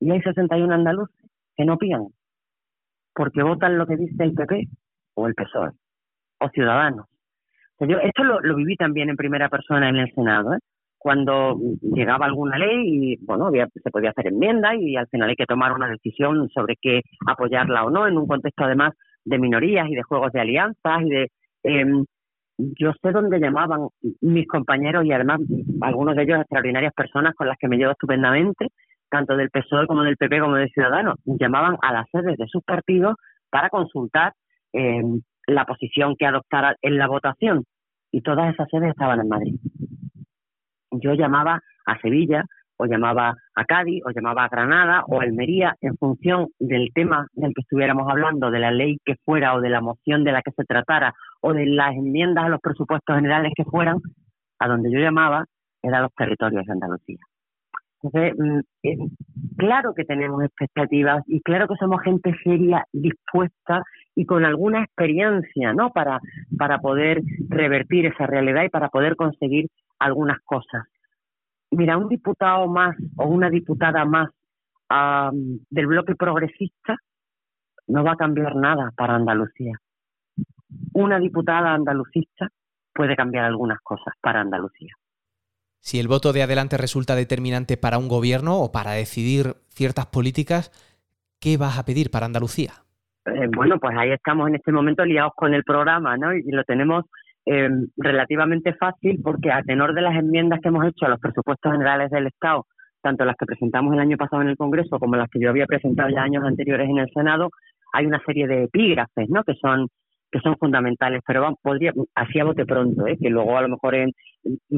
[0.00, 2.06] y hay 61 andaluces que no pían
[3.14, 4.68] porque votan lo que dice el PP
[5.14, 5.70] o el PSOE
[6.40, 7.06] o Ciudadanos.
[7.80, 10.58] esto lo, lo, viví también en primera persona en el Senado, ¿eh?
[10.98, 15.46] cuando llegaba alguna ley y bueno se podía hacer enmienda y al final hay que
[15.46, 18.94] tomar una decisión sobre qué apoyarla o no en un contexto además
[19.24, 21.30] de minorías y de juegos de alianzas y de
[21.64, 22.04] eh,
[22.58, 23.88] yo sé dónde llamaban
[24.20, 25.40] mis compañeros y además
[25.80, 28.68] algunos de ellos extraordinarias personas con las que me llevo estupendamente,
[29.10, 32.62] tanto del PSOE como del PP como de Ciudadanos, llamaban a las sedes de sus
[32.62, 33.16] partidos
[33.50, 34.32] para consultar
[34.72, 35.02] eh,
[35.46, 37.64] la posición que adoptara en la votación
[38.12, 39.54] y todas esas sedes estaban en Madrid.
[40.90, 42.44] Yo llamaba a Sevilla,
[42.78, 47.26] o llamaba a Cádiz, o llamaba a Granada, o a Almería, en función del tema
[47.32, 50.42] del que estuviéramos hablando, de la ley que fuera, o de la moción de la
[50.42, 53.98] que se tratara, o de las enmiendas a los presupuestos generales que fueran,
[54.60, 55.44] a donde yo llamaba
[55.82, 57.18] eran los territorios de Andalucía.
[58.02, 58.96] Entonces, mm, eh,
[59.56, 63.82] claro que tenemos expectativas y claro que somos gente seria, dispuesta
[64.14, 65.90] y con alguna experiencia, ¿no?
[65.90, 66.20] Para,
[66.56, 69.68] para poder revertir esa realidad y para poder conseguir
[69.98, 70.84] algunas cosas.
[71.70, 74.30] Mira, un diputado más o una diputada más
[75.70, 76.96] del bloque progresista
[77.88, 79.78] no va a cambiar nada para Andalucía.
[80.94, 82.48] Una diputada andalucista
[82.94, 84.94] puede cambiar algunas cosas para Andalucía.
[85.80, 90.70] Si el voto de adelante resulta determinante para un gobierno o para decidir ciertas políticas,
[91.40, 92.72] ¿qué vas a pedir para Andalucía?
[93.26, 96.34] Eh, bueno, pues ahí estamos en este momento liados con el programa, ¿no?
[96.34, 97.04] Y lo tenemos
[97.46, 101.72] eh, relativamente fácil porque a tenor de las enmiendas que hemos hecho a los presupuestos
[101.72, 102.66] generales del Estado,
[103.00, 105.66] tanto las que presentamos el año pasado en el Congreso como las que yo había
[105.66, 107.50] presentado ya años anteriores en el Senado,
[107.92, 109.44] hay una serie de epígrafes, ¿no?
[109.44, 109.88] Que son
[110.30, 113.16] que son fundamentales, pero vamos, podría, así a bote pronto, ¿eh?
[113.20, 113.94] que luego a lo mejor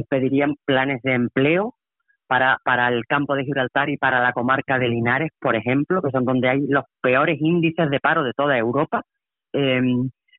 [0.09, 1.75] pedirían planes de empleo
[2.27, 6.11] para, para el campo de Gibraltar y para la comarca de Linares, por ejemplo, que
[6.13, 9.03] son donde hay los peores índices de paro de toda Europa.
[9.53, 9.83] Eh,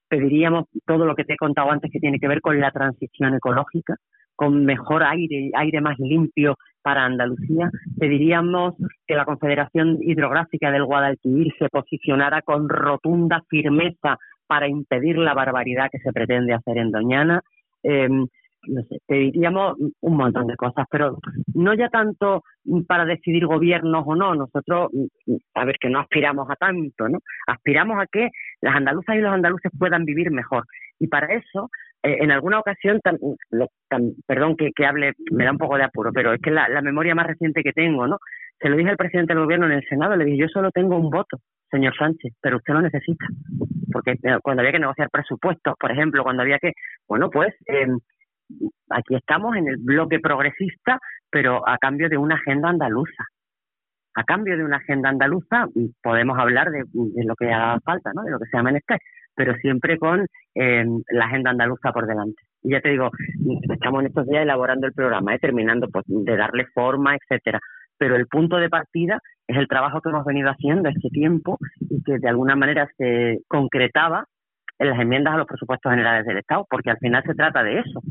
[0.07, 3.33] pediríamos todo lo que te he contado antes que tiene que ver con la transición
[3.35, 3.95] ecológica,
[4.35, 7.69] con mejor aire, aire más limpio para Andalucía.
[7.99, 14.17] Pediríamos que la Confederación Hidrográfica del Guadalquivir se posicionara con rotunda firmeza
[14.51, 17.39] para impedir la barbaridad que se pretende hacer en Doñana.
[17.83, 21.19] Eh, no sé, pediríamos un montón de cosas, pero
[21.53, 22.43] no ya tanto
[22.85, 24.89] para decidir gobiernos o no, nosotros,
[25.53, 27.19] a ver, que no aspiramos a tanto, ¿no?
[27.47, 28.27] Aspiramos a que
[28.59, 30.65] las andaluzas y los andaluces puedan vivir mejor.
[30.99, 31.69] Y para eso,
[32.03, 32.99] eh, en alguna ocasión,
[34.27, 36.81] perdón que, que, hable, me da un poco de apuro, pero es que la, la
[36.81, 38.17] memoria más reciente que tengo, ¿no?
[38.59, 40.97] Se lo dije al presidente del gobierno en el Senado, le dije, yo solo tengo
[40.97, 41.37] un voto,
[41.71, 43.25] señor Sánchez, pero usted lo necesita.
[43.91, 46.73] Porque eh, cuando había que negociar presupuestos, por ejemplo, cuando había que,
[47.07, 47.87] bueno, pues eh,
[48.89, 50.99] aquí estamos en el bloque progresista,
[51.29, 53.25] pero a cambio de una agenda andaluza.
[54.13, 55.67] A cambio de una agenda andaluza
[56.03, 56.83] podemos hablar de,
[57.23, 58.23] lo que haga falta, ¿no?
[58.23, 58.99] de lo que sea menester,
[59.33, 62.41] pero siempre con eh, la agenda andaluza por delante.
[62.61, 63.09] Y ya te digo,
[63.73, 65.39] estamos en estos días elaborando el programa, ¿eh?
[65.39, 67.59] terminando pues, de darle forma, etcétera.
[68.01, 72.01] Pero el punto de partida es el trabajo que hemos venido haciendo este tiempo y
[72.01, 74.25] que de alguna manera se concretaba
[74.79, 77.77] en las enmiendas a los presupuestos generales del Estado, porque al final se trata de
[77.77, 78.01] eso,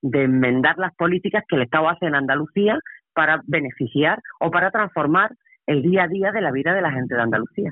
[0.00, 2.78] de enmendar las políticas que el Estado hace en Andalucía
[3.12, 5.34] para beneficiar o para transformar
[5.66, 7.70] el día a día de la vida de la gente de Andalucía.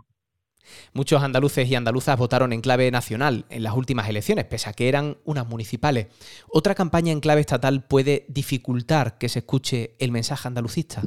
[0.93, 4.89] Muchos andaluces y andaluzas votaron en clave nacional en las últimas elecciones, pese a que
[4.89, 6.09] eran unas municipales.
[6.49, 11.03] ¿Otra campaña en clave estatal puede dificultar que se escuche el mensaje andalucista?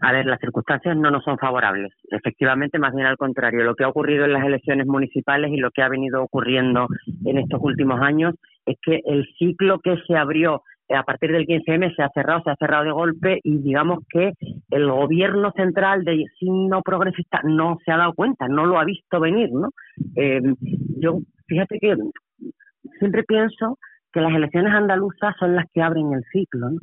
[0.00, 1.92] A ver, las circunstancias no nos son favorables.
[2.10, 3.64] Efectivamente, más bien al contrario.
[3.64, 6.88] Lo que ha ocurrido en las elecciones municipales y lo que ha venido ocurriendo
[7.24, 8.34] en estos últimos años
[8.66, 12.50] es que el ciclo que se abrió a partir del 15M se ha cerrado, se
[12.50, 14.32] ha cerrado de golpe y digamos que
[14.70, 19.20] el gobierno central de signo progresista no se ha dado cuenta, no lo ha visto
[19.20, 19.68] venir, ¿no?
[20.16, 20.40] Eh,
[20.98, 21.96] yo, fíjate que
[22.98, 23.78] siempre pienso
[24.12, 26.78] que las elecciones andaluzas son las que abren el ciclo, ¿no?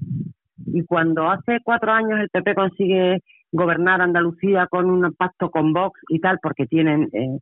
[0.66, 6.00] Y cuando hace cuatro años el PP consigue gobernar Andalucía con un pacto con Vox
[6.10, 7.40] y tal, porque tienen eh,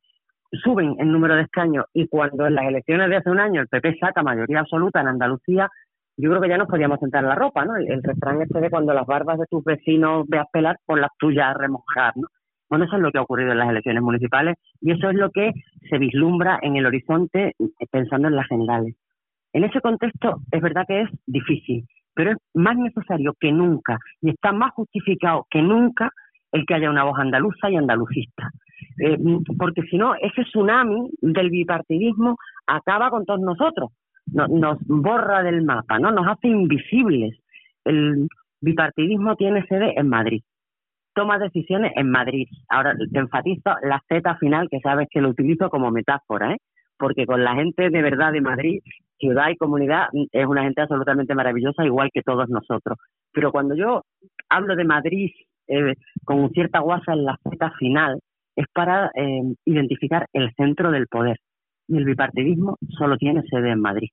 [0.63, 3.68] suben el número de escaños, y cuando en las elecciones de hace un año el
[3.68, 5.70] PP saca mayoría absoluta en Andalucía,
[6.18, 7.76] yo creo que ya nos podíamos sentar en la ropa, ¿no?
[7.76, 11.55] El, refrán este de cuando las barbas de tus vecinos veas pelar, con las tuyas
[11.57, 12.28] remojar, ¿no?
[12.70, 15.30] Bueno, eso es lo que ha ocurrido en las elecciones municipales y eso es lo
[15.30, 15.51] que
[15.89, 18.95] se vislumbra en el horizonte eh, pensando en las generales.
[19.53, 21.86] En ese contexto es verdad que es difícil,
[22.16, 26.09] pero es más necesario que nunca y está más justificado que nunca
[26.51, 28.49] el que haya una voz andaluza y andalucista.
[28.99, 29.18] Eh,
[29.57, 33.91] porque si no, ese tsunami del bipartidismo acaba con todos nosotros,
[34.28, 37.38] nos borra del mapa, no nos hace invisibles.
[37.84, 38.28] El
[38.61, 40.41] bipartidismo tiene sede en Madrid,
[41.13, 42.47] toma decisiones en Madrid.
[42.70, 46.57] Ahora te enfatizo la Z final, que sabes que lo utilizo como metáfora, ¿eh?
[46.97, 48.80] porque con la gente de verdad de Madrid
[49.26, 52.97] ciudad y comunidad es una gente absolutamente maravillosa, igual que todos nosotros.
[53.32, 54.03] Pero cuando yo
[54.49, 55.32] hablo de Madrid
[55.67, 58.19] eh, con cierta guasa en la Z final,
[58.55, 61.38] es para eh, identificar el centro del poder.
[61.88, 64.09] Y el bipartidismo solo tiene sede en Madrid.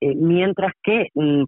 [0.00, 1.44] Eh, mientras que mm,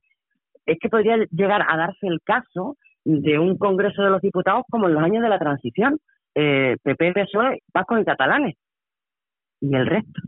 [0.66, 4.88] es que podría llegar a darse el caso de un Congreso de los Diputados como
[4.88, 5.98] en los años de la transición,
[6.34, 8.56] eh, PP, PSOE, vascos y catalanes,
[9.60, 10.20] y el resto.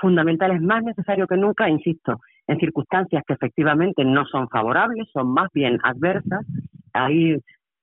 [0.00, 5.32] Fundamental, es más necesario que nunca, insisto, en circunstancias que efectivamente no son favorables, son
[5.32, 6.46] más bien adversas.
[6.92, 7.36] Ahí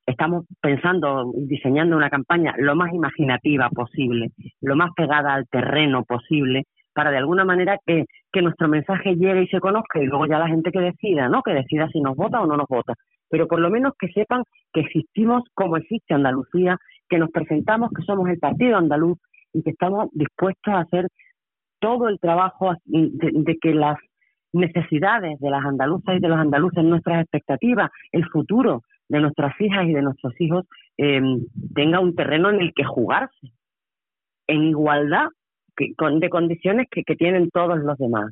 [0.06, 6.64] estamos pensando, diseñando una campaña lo más imaginativa posible, lo más pegada al terreno posible,
[6.94, 10.40] para de alguna manera que, que nuestro mensaje llegue y se conozca y luego ya
[10.40, 11.42] la gente que decida, ¿no?
[11.44, 12.94] Que decida si nos vota o no nos vota.
[13.30, 16.78] Pero por lo menos que sepan que existimos como existe Andalucía,
[17.10, 19.18] que nos presentamos, que somos el partido andaluz
[19.54, 21.08] y que estamos dispuestos a hacer
[21.86, 23.98] todo el trabajo de, que las
[24.54, 29.86] necesidades de las andaluzas y de los andaluces, nuestras expectativas, el futuro de nuestras hijas
[29.86, 30.66] y de nuestros hijos
[30.98, 31.22] eh,
[31.76, 33.52] tenga un terreno en el que jugarse,
[34.48, 35.28] en igualdad
[35.78, 38.32] de condiciones que, tienen todos los demás.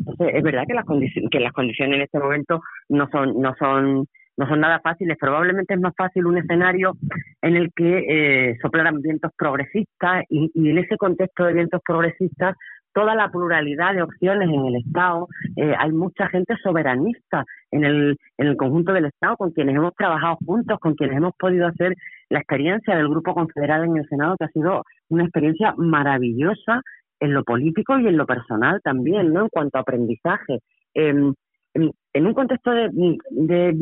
[0.00, 0.84] Entonces, es verdad que las,
[1.30, 4.06] que las condiciones en este momento no son, no son
[4.40, 5.18] no son nada fáciles.
[5.20, 6.96] Probablemente es más fácil un escenario
[7.42, 12.56] en el que eh, soplaran vientos progresistas y, en ese contexto de vientos progresistas
[12.92, 15.28] toda la pluralidad de opciones en el Estado.
[15.56, 19.94] Eh, hay mucha gente soberanista en el, en el conjunto del Estado con quienes hemos
[19.94, 21.94] trabajado juntos, con quienes hemos podido hacer
[22.28, 26.82] la experiencia del Grupo Confederal en el Senado, que ha sido una experiencia maravillosa
[27.20, 29.42] en lo político y en lo personal también, ¿no?
[29.42, 30.60] En cuanto a aprendizaje.
[30.94, 31.34] Em,
[31.74, 33.76] en, un contexto de,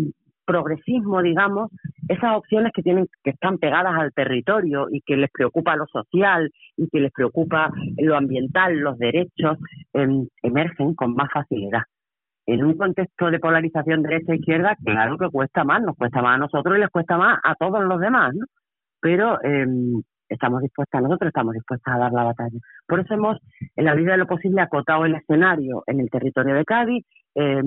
[0.49, 1.71] progresismo, digamos,
[2.09, 6.51] esas opciones que tienen que están pegadas al territorio y que les preocupa lo social
[6.77, 9.59] y que les preocupa lo ambiental, los derechos,
[9.93, 11.83] em, emergen con más facilidad.
[12.47, 16.79] En un contexto de polarización derecha-izquierda, claro que cuesta más, nos cuesta más a nosotros
[16.79, 18.47] y les cuesta más a todos los demás, ¿no?
[19.01, 22.59] Pero em, estamos dispuestas, nosotros estamos dispuestas a dar la batalla.
[22.87, 23.37] Por eso hemos,
[23.77, 27.63] en la medida de lo posible, acotado el escenario en el territorio de Cádiz, eh,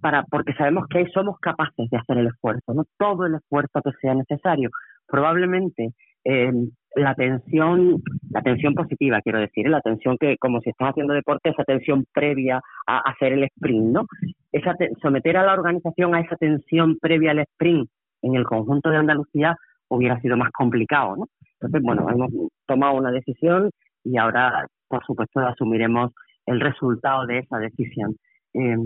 [0.00, 3.90] para porque sabemos que somos capaces de hacer el esfuerzo, no todo el esfuerzo que
[4.00, 4.70] sea necesario.
[5.06, 5.92] Probablemente
[6.24, 6.52] eh,
[6.94, 11.50] la tensión, la tensión positiva, quiero decir, la tensión que, como si estás haciendo deporte,
[11.50, 14.06] esa tensión previa a hacer el sprint, ¿no?
[14.52, 17.88] Esa someter a la organización a esa tensión previa al sprint
[18.22, 19.56] en el conjunto de Andalucía
[19.88, 21.26] hubiera sido más complicado, ¿no?
[21.54, 22.30] Entonces, bueno, hemos
[22.66, 23.70] tomado una decisión
[24.04, 26.12] y ahora, por supuesto, asumiremos
[26.46, 28.16] el resultado de esa decisión.
[28.54, 28.76] Eh,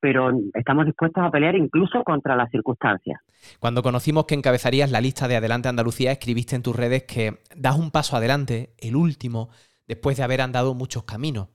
[0.00, 3.20] pero estamos dispuestos a pelear incluso contra las circunstancias.
[3.58, 7.78] Cuando conocimos que encabezarías la lista de Adelante Andalucía, escribiste en tus redes que das
[7.78, 9.50] un paso adelante, el último,
[9.86, 11.48] después de haber andado muchos caminos.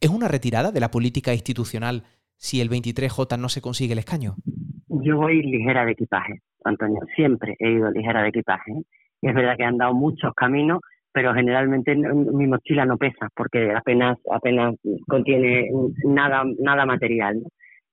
[0.00, 2.02] ¿Es una retirada de la política institucional
[2.36, 4.34] si el 23J no se consigue el escaño?
[4.88, 7.00] Yo voy ligera de equipaje, Antonio.
[7.14, 8.72] Siempre he ido ligera de equipaje.
[9.22, 10.80] Es verdad que he andado muchos caminos,
[11.12, 14.74] pero generalmente mi mochila no pesa porque apenas apenas
[15.06, 15.70] contiene
[16.04, 17.42] nada nada material.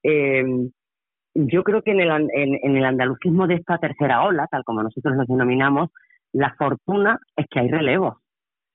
[0.04, 0.44] Eh,
[1.36, 5.16] yo creo que en el, en, el andalucismo de esta tercera ola, tal como nosotros
[5.16, 5.90] nos denominamos,
[6.34, 8.18] la fortuna es que hay relevos.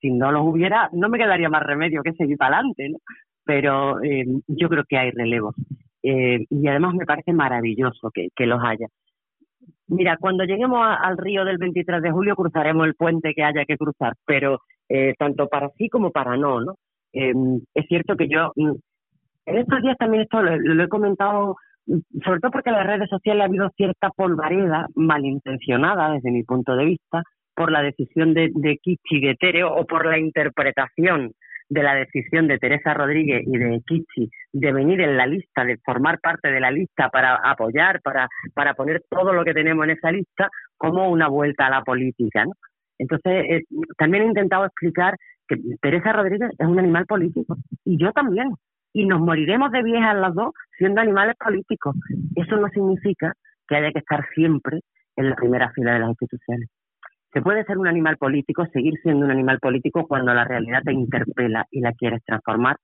[0.01, 2.99] Si no los hubiera, no me quedaría más remedio que seguir para adelante, ¿no?
[3.45, 5.55] pero eh, yo creo que hay relevos.
[6.03, 8.87] Eh, y además me parece maravilloso que, los haya.
[9.87, 13.77] Mira, cuando lleguemos al río del 23 de julio cruzaremos el puente que haya que
[13.77, 16.77] cruzar, pero eh, tanto para sí como para no.
[17.13, 17.33] Eh,
[17.75, 18.73] es cierto que yo mm,
[19.47, 21.57] en estos días también esto lo, he comentado,
[22.25, 26.77] sobre todo porque en las redes sociales ha habido cierta polvareda malintencionada desde mi punto
[26.77, 27.23] de vista
[27.55, 31.33] por la decisión de, de Kichi de o por la interpretación
[31.69, 35.79] de la decisión de Teresa Rodríguez y de Kichi de venir en la lista, de
[35.85, 39.91] formar parte de la lista para apoyar, para, para poner todo lo que tenemos en
[39.91, 42.45] esa lista como una vuelta a la política.
[42.45, 42.53] ¿no?
[42.99, 43.63] Entonces, eh,
[43.97, 45.17] también he intentado explicar
[45.49, 48.55] que Teresa Rodríguez es un animal político y yo también
[48.95, 51.97] y nos moriremos de viejas las dos siendo animales políticos.
[52.37, 53.35] Eso no significa
[53.69, 54.81] que haya que estar siempre
[55.17, 56.71] en la primera fila de las instituciones.
[57.33, 60.93] Se puede ser un animal político, seguir siendo un animal político cuando la realidad te
[60.93, 62.77] interpela y la quieres transformar.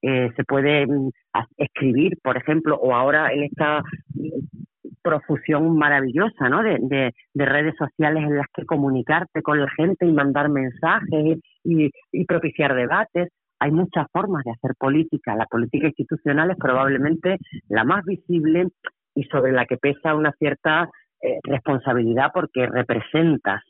[0.00, 1.10] Eh, se puede mm,
[1.58, 3.82] escribir, por ejemplo, o ahora en esta
[4.14, 6.62] mm, profusión maravillosa ¿no?
[6.62, 12.24] de, de, redes sociales en las que comunicarte con la gente y mandar mensajes y
[12.24, 13.28] propiciar debates
[13.60, 15.34] hay muchas formas de hacer política.
[15.36, 17.38] La política institucional es probablemente
[17.68, 18.68] la más visible
[19.14, 20.88] y sobre la que pesa una cierta
[21.20, 23.62] eh, responsabilidad porque representas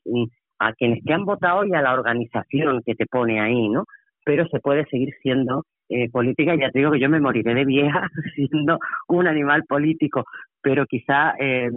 [0.58, 3.84] a quienes te han votado y a la organización que te pone ahí, ¿no?
[4.28, 6.54] pero se puede seguir siendo eh, política.
[6.54, 8.78] Ya te digo que yo me moriré de vieja siendo
[9.08, 10.24] un animal político,
[10.60, 11.70] pero quizá, eh,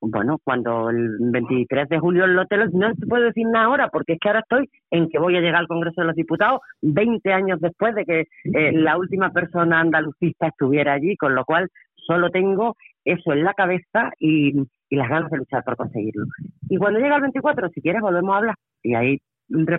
[0.00, 4.18] bueno, cuando el 23 de julio lo no te puedo decir nada ahora, porque es
[4.20, 7.60] que ahora estoy en que voy a llegar al Congreso de los Diputados 20 años
[7.60, 12.76] después de que eh, la última persona andalucista estuviera allí, con lo cual solo tengo
[13.04, 14.52] eso en la cabeza y,
[14.88, 16.26] y las ganas de luchar por conseguirlo.
[16.68, 19.18] Y cuando llega el 24, si quieres, volvemos a hablar y ahí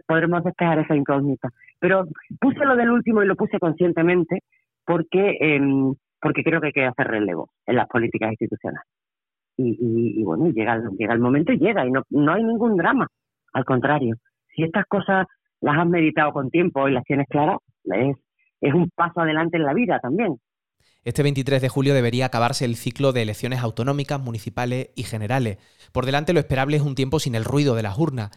[0.06, 1.50] podremos despejar esa incógnita.
[1.80, 2.06] Pero
[2.40, 4.40] puse lo del último y lo puse conscientemente
[4.86, 5.62] porque, eh,
[6.22, 8.99] porque creo que hay que hacer relevo en las políticas institucionales.
[9.62, 13.08] Y, y, bueno, llega, llega el momento y llega, y no, no hay ningún drama.
[13.52, 14.16] Al contrario,
[14.56, 15.28] si estas cosas
[15.60, 18.16] las has meditado con tiempo y las tienes claras, es,
[18.62, 20.38] es un paso adelante en la vida también.
[21.04, 25.58] Este 23 de julio debería acabarse el ciclo de elecciones autonómicas, municipales y generales.
[25.92, 28.32] Por delante lo esperable es un tiempo sin el ruido de las urnas.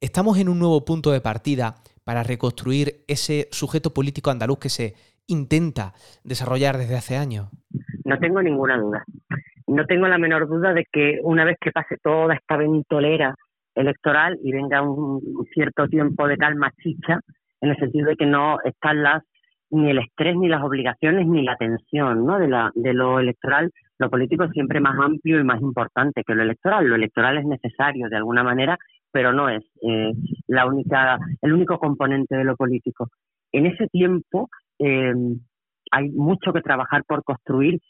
[0.00, 4.94] Estamos en un nuevo punto de partida para reconstruir ese sujeto político andaluz que se
[5.26, 7.48] intenta desarrollar desde hace años.
[8.04, 9.04] No tengo ninguna duda.
[9.66, 13.34] No tengo la menor duda de que una vez que pase toda esta ventolera
[13.74, 15.20] electoral y venga un
[15.52, 17.20] cierto tiempo de calma chicha,
[17.60, 19.22] en el sentido de que no están las
[19.70, 22.38] ni el estrés, ni las obligaciones, ni la tensión ¿no?
[22.38, 23.70] de, la, de lo electoral.
[23.98, 26.86] Lo político es siempre más amplio y más importante que lo electoral.
[26.86, 28.78] Lo electoral es necesario de alguna manera,
[29.10, 30.12] pero no es eh,
[30.46, 33.08] la única, el único componente de lo político.
[33.52, 34.48] En ese tiempo
[34.78, 35.14] eh,
[35.90, 37.80] hay mucho que trabajar por construir.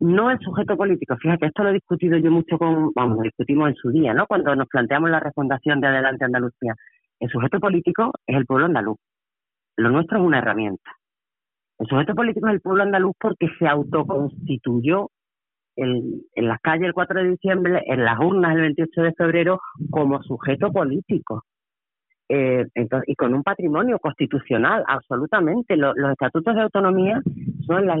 [0.00, 3.68] No el sujeto político, fíjate, esto lo he discutido yo mucho con, vamos, lo discutimos
[3.70, 4.26] en su día, ¿no?
[4.26, 6.74] Cuando nos planteamos la refundación de Adelante Andalucía.
[7.18, 8.98] El sujeto político es el pueblo andaluz.
[9.76, 10.92] Lo nuestro es una herramienta.
[11.78, 15.10] El sujeto político es el pueblo andaluz porque se autoconstituyó
[15.74, 20.22] en, las calles el 4 de diciembre, en las urnas el 28 de febrero, como
[20.22, 21.44] sujeto político.
[22.28, 22.66] Eh,
[23.06, 25.76] y con un patrimonio constitucional, absolutamente.
[25.76, 27.20] los estatutos de autonomía
[27.66, 28.00] son, las,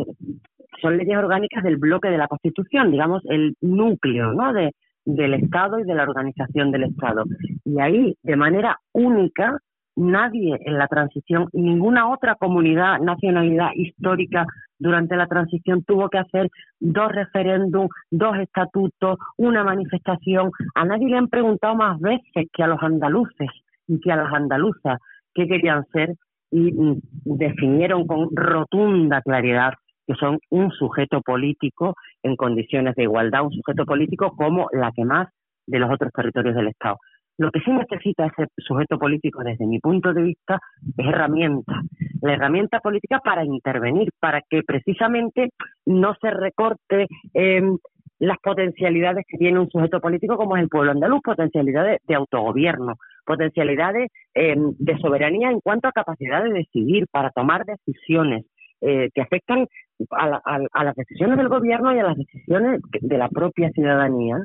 [0.80, 4.52] son leyes orgánicas del bloque de la Constitución, digamos, el núcleo ¿no?
[4.52, 4.72] de,
[5.04, 7.24] del Estado y de la organización del Estado.
[7.64, 9.58] Y ahí, de manera única,
[9.96, 14.46] nadie en la transición, ninguna otra comunidad, nacionalidad histórica
[14.78, 20.50] durante la transición tuvo que hacer dos referéndums, dos estatutos, una manifestación.
[20.74, 23.48] A nadie le han preguntado más veces que a los andaluces
[23.88, 25.00] y que a las andaluzas
[25.34, 26.14] qué querían ser
[26.50, 29.72] y mm, definieron con rotunda claridad
[30.08, 35.04] que son un sujeto político en condiciones de igualdad, un sujeto político como la que
[35.04, 35.28] más
[35.66, 36.96] de los otros territorios del Estado.
[37.36, 40.58] Lo que sí necesita ese sujeto político, desde mi punto de vista,
[40.96, 41.82] es herramienta.
[42.22, 45.50] La herramienta política para intervenir, para que precisamente
[45.84, 47.76] no se recorte em,
[48.18, 52.94] las potencialidades que tiene un sujeto político como es el pueblo andaluz, potencialidades de autogobierno,
[53.24, 58.46] potencialidades em, de soberanía en cuanto a capacidad de decidir, para tomar decisiones
[58.80, 59.66] eh, que afectan
[60.10, 64.42] a las decisiones del gobierno y a las decisiones de la propia ciudadanía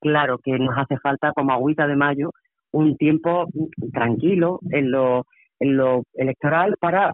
[0.00, 2.32] claro que nos hace falta como agüita de mayo
[2.72, 3.46] un tiempo
[3.92, 5.26] tranquilo en lo,
[5.58, 7.12] en lo electoral para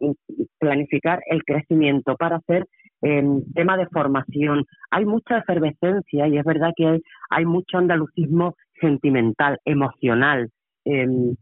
[0.59, 2.67] planificar el crecimiento, para hacer
[3.03, 3.25] eh,
[3.55, 4.65] tema de formación.
[4.91, 10.51] Hay mucha efervescencia y es verdad que hay, hay mucho andalucismo sentimental, emocional.
[10.85, 11.35] Em,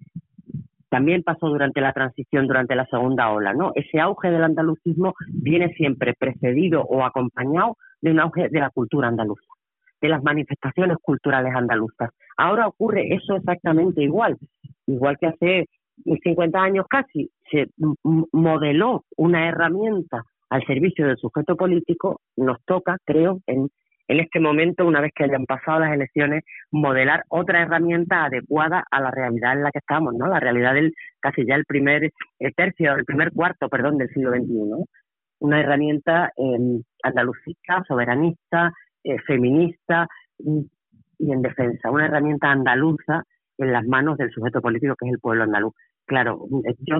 [0.95, 3.73] también pasó durante la transición, durante la segunda ola, ¿no?
[3.75, 9.09] Ese auge del andalucismo viene siempre precedido o acompañado de un auge de la cultura
[9.09, 9.43] andaluza
[10.01, 12.11] de las manifestaciones culturales andaluzas.
[12.37, 14.37] Ahora ocurre eso exactamente igual,
[14.87, 15.67] igual que hace
[16.05, 17.71] 50 años casi se
[18.05, 23.69] modeló una herramienta al servicio del sujeto político, nos toca, creo, en,
[24.09, 29.01] en este momento, una vez que hayan pasado las elecciones, modelar otra herramienta adecuada a
[29.01, 30.27] la realidad en la que estamos, ¿no?
[30.27, 32.11] La realidad del casi ya el primer
[32.57, 34.85] tercio, el primer cuarto, perdón, del siglo XXI.
[35.41, 38.73] Una herramienta eh, andalucista, soberanista,
[39.05, 40.07] eh, feminista
[40.39, 40.69] y,
[41.19, 43.23] en defensa, una herramienta andaluza
[43.57, 45.73] en las manos del sujeto político que es el pueblo andaluz.
[46.07, 46.97] Claro, eh, yo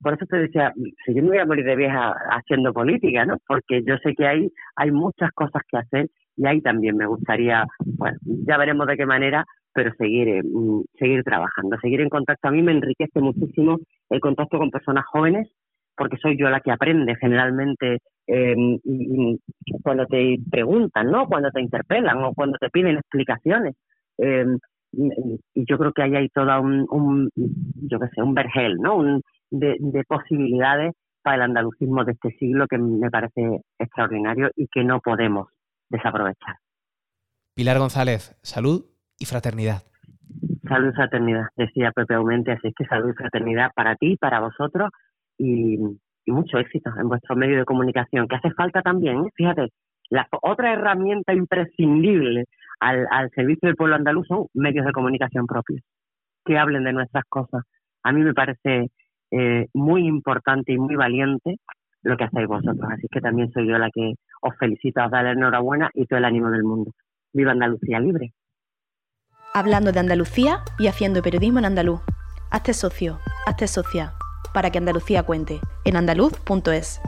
[0.00, 0.72] por eso te decía,
[1.04, 3.36] si yo me voy a morir de vieja haciendo política, ¿no?
[3.46, 7.64] Porque yo sé que hay, hay muchas cosas que hacer y ahí también me gustaría,
[7.98, 12.48] bueno, ya veremos de qué manera, pero seguir, eh, mm, seguir trabajando, seguir en contacto.
[12.48, 13.78] A mí me enriquece muchísimo
[14.08, 15.48] el contacto con personas jóvenes,
[15.96, 18.54] porque soy yo la que aprende generalmente eh,
[18.84, 19.38] y,
[19.82, 21.26] cuando te preguntan, ¿no?
[21.26, 23.76] Cuando te interpelan o cuando te piden explicaciones.
[24.18, 24.46] Eh,
[24.92, 29.20] y yo creo que ahí hay toda un, un yo qué sé, un vergel, ¿no?
[29.50, 34.84] de, de posibilidades para el andalucismo de este siglo que me parece extraordinario y que
[34.84, 35.48] no podemos
[35.90, 36.56] desaprovechar.
[37.54, 38.86] Pilar González, salud
[39.18, 39.82] y fraternidad.
[40.66, 44.40] Salud y fraternidad, decía Pepe Aumente, así es que salud y fraternidad para ti, para
[44.40, 44.90] vosotros
[45.36, 45.78] y,
[46.26, 49.30] mucho éxito en vuestro medio de comunicación, que hace falta también, ¿eh?
[49.34, 49.70] fíjate,
[50.10, 52.44] la otra herramienta imprescindible
[52.78, 55.80] al, al servicio del pueblo andaluz son medios de comunicación propios,
[56.44, 57.64] que hablen de nuestras cosas.
[58.04, 58.90] A mí me parece
[59.32, 61.56] eh, muy importante y muy valiente
[62.02, 62.88] lo que hacéis vosotros.
[62.90, 66.18] Así que también soy yo la que os felicito, os da la enhorabuena y todo
[66.18, 66.92] el ánimo del mundo.
[67.32, 68.32] ¡Viva Andalucía Libre!
[69.54, 72.00] Hablando de Andalucía y haciendo periodismo en andaluz.
[72.50, 74.12] Hazte socio, hazte socia,
[74.54, 77.00] para que Andalucía cuente, en andaluz.es.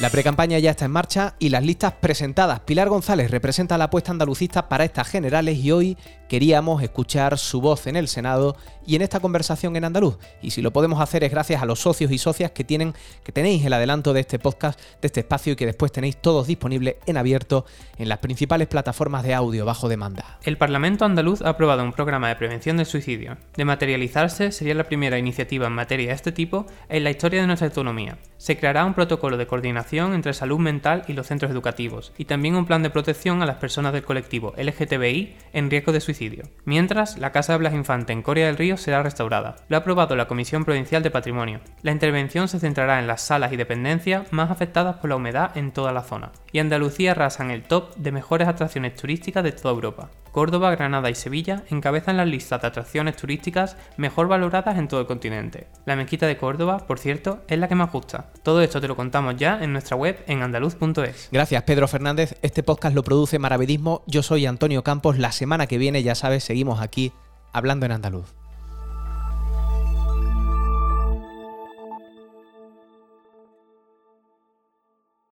[0.00, 2.60] La precampaña ya está en marcha y las listas presentadas.
[2.60, 7.86] Pilar González representa la apuesta andalucista para estas generales y hoy queríamos escuchar su voz
[7.86, 10.16] en el Senado y en esta conversación en andaluz.
[10.40, 13.32] Y si lo podemos hacer es gracias a los socios y socias que tienen, que
[13.32, 16.96] tenéis el adelanto de este podcast, de este espacio y que después tenéis todos disponibles
[17.04, 17.66] en abierto
[17.98, 20.38] en las principales plataformas de audio bajo demanda.
[20.42, 23.36] El Parlamento andaluz ha aprobado un programa de prevención del suicidio.
[23.56, 27.46] De materializarse, sería la primera iniciativa en materia de este tipo en la historia de
[27.46, 28.16] nuestra autonomía.
[28.38, 32.54] Se creará un protocolo de coordinación entre salud mental y los centros educativos, y también
[32.54, 36.44] un plan de protección a las personas del colectivo LGTBI en riesgo de suicidio.
[36.64, 39.56] Mientras, la Casa de Blas Infante en Corea del Río será restaurada.
[39.68, 41.60] Lo ha aprobado la Comisión Provincial de Patrimonio.
[41.82, 45.72] La intervención se centrará en las salas y dependencias más afectadas por la humedad en
[45.72, 46.32] toda la zona.
[46.52, 50.10] Y Andalucía arrasa en el top de mejores atracciones turísticas de toda Europa.
[50.32, 55.06] Córdoba, Granada y Sevilla encabezan las listas de atracciones turísticas mejor valoradas en todo el
[55.06, 55.66] continente.
[55.84, 58.32] La mezquita de Córdoba, por cierto, es la que más gusta.
[58.42, 61.28] Todo esto te lo contamos ya nuestra web en andaluz.es.
[61.32, 65.78] Gracias Pedro Fernández, este podcast lo produce Maravedismo, yo soy Antonio Campos, la semana que
[65.78, 67.12] viene ya sabes seguimos aquí
[67.52, 68.41] hablando en andaluz.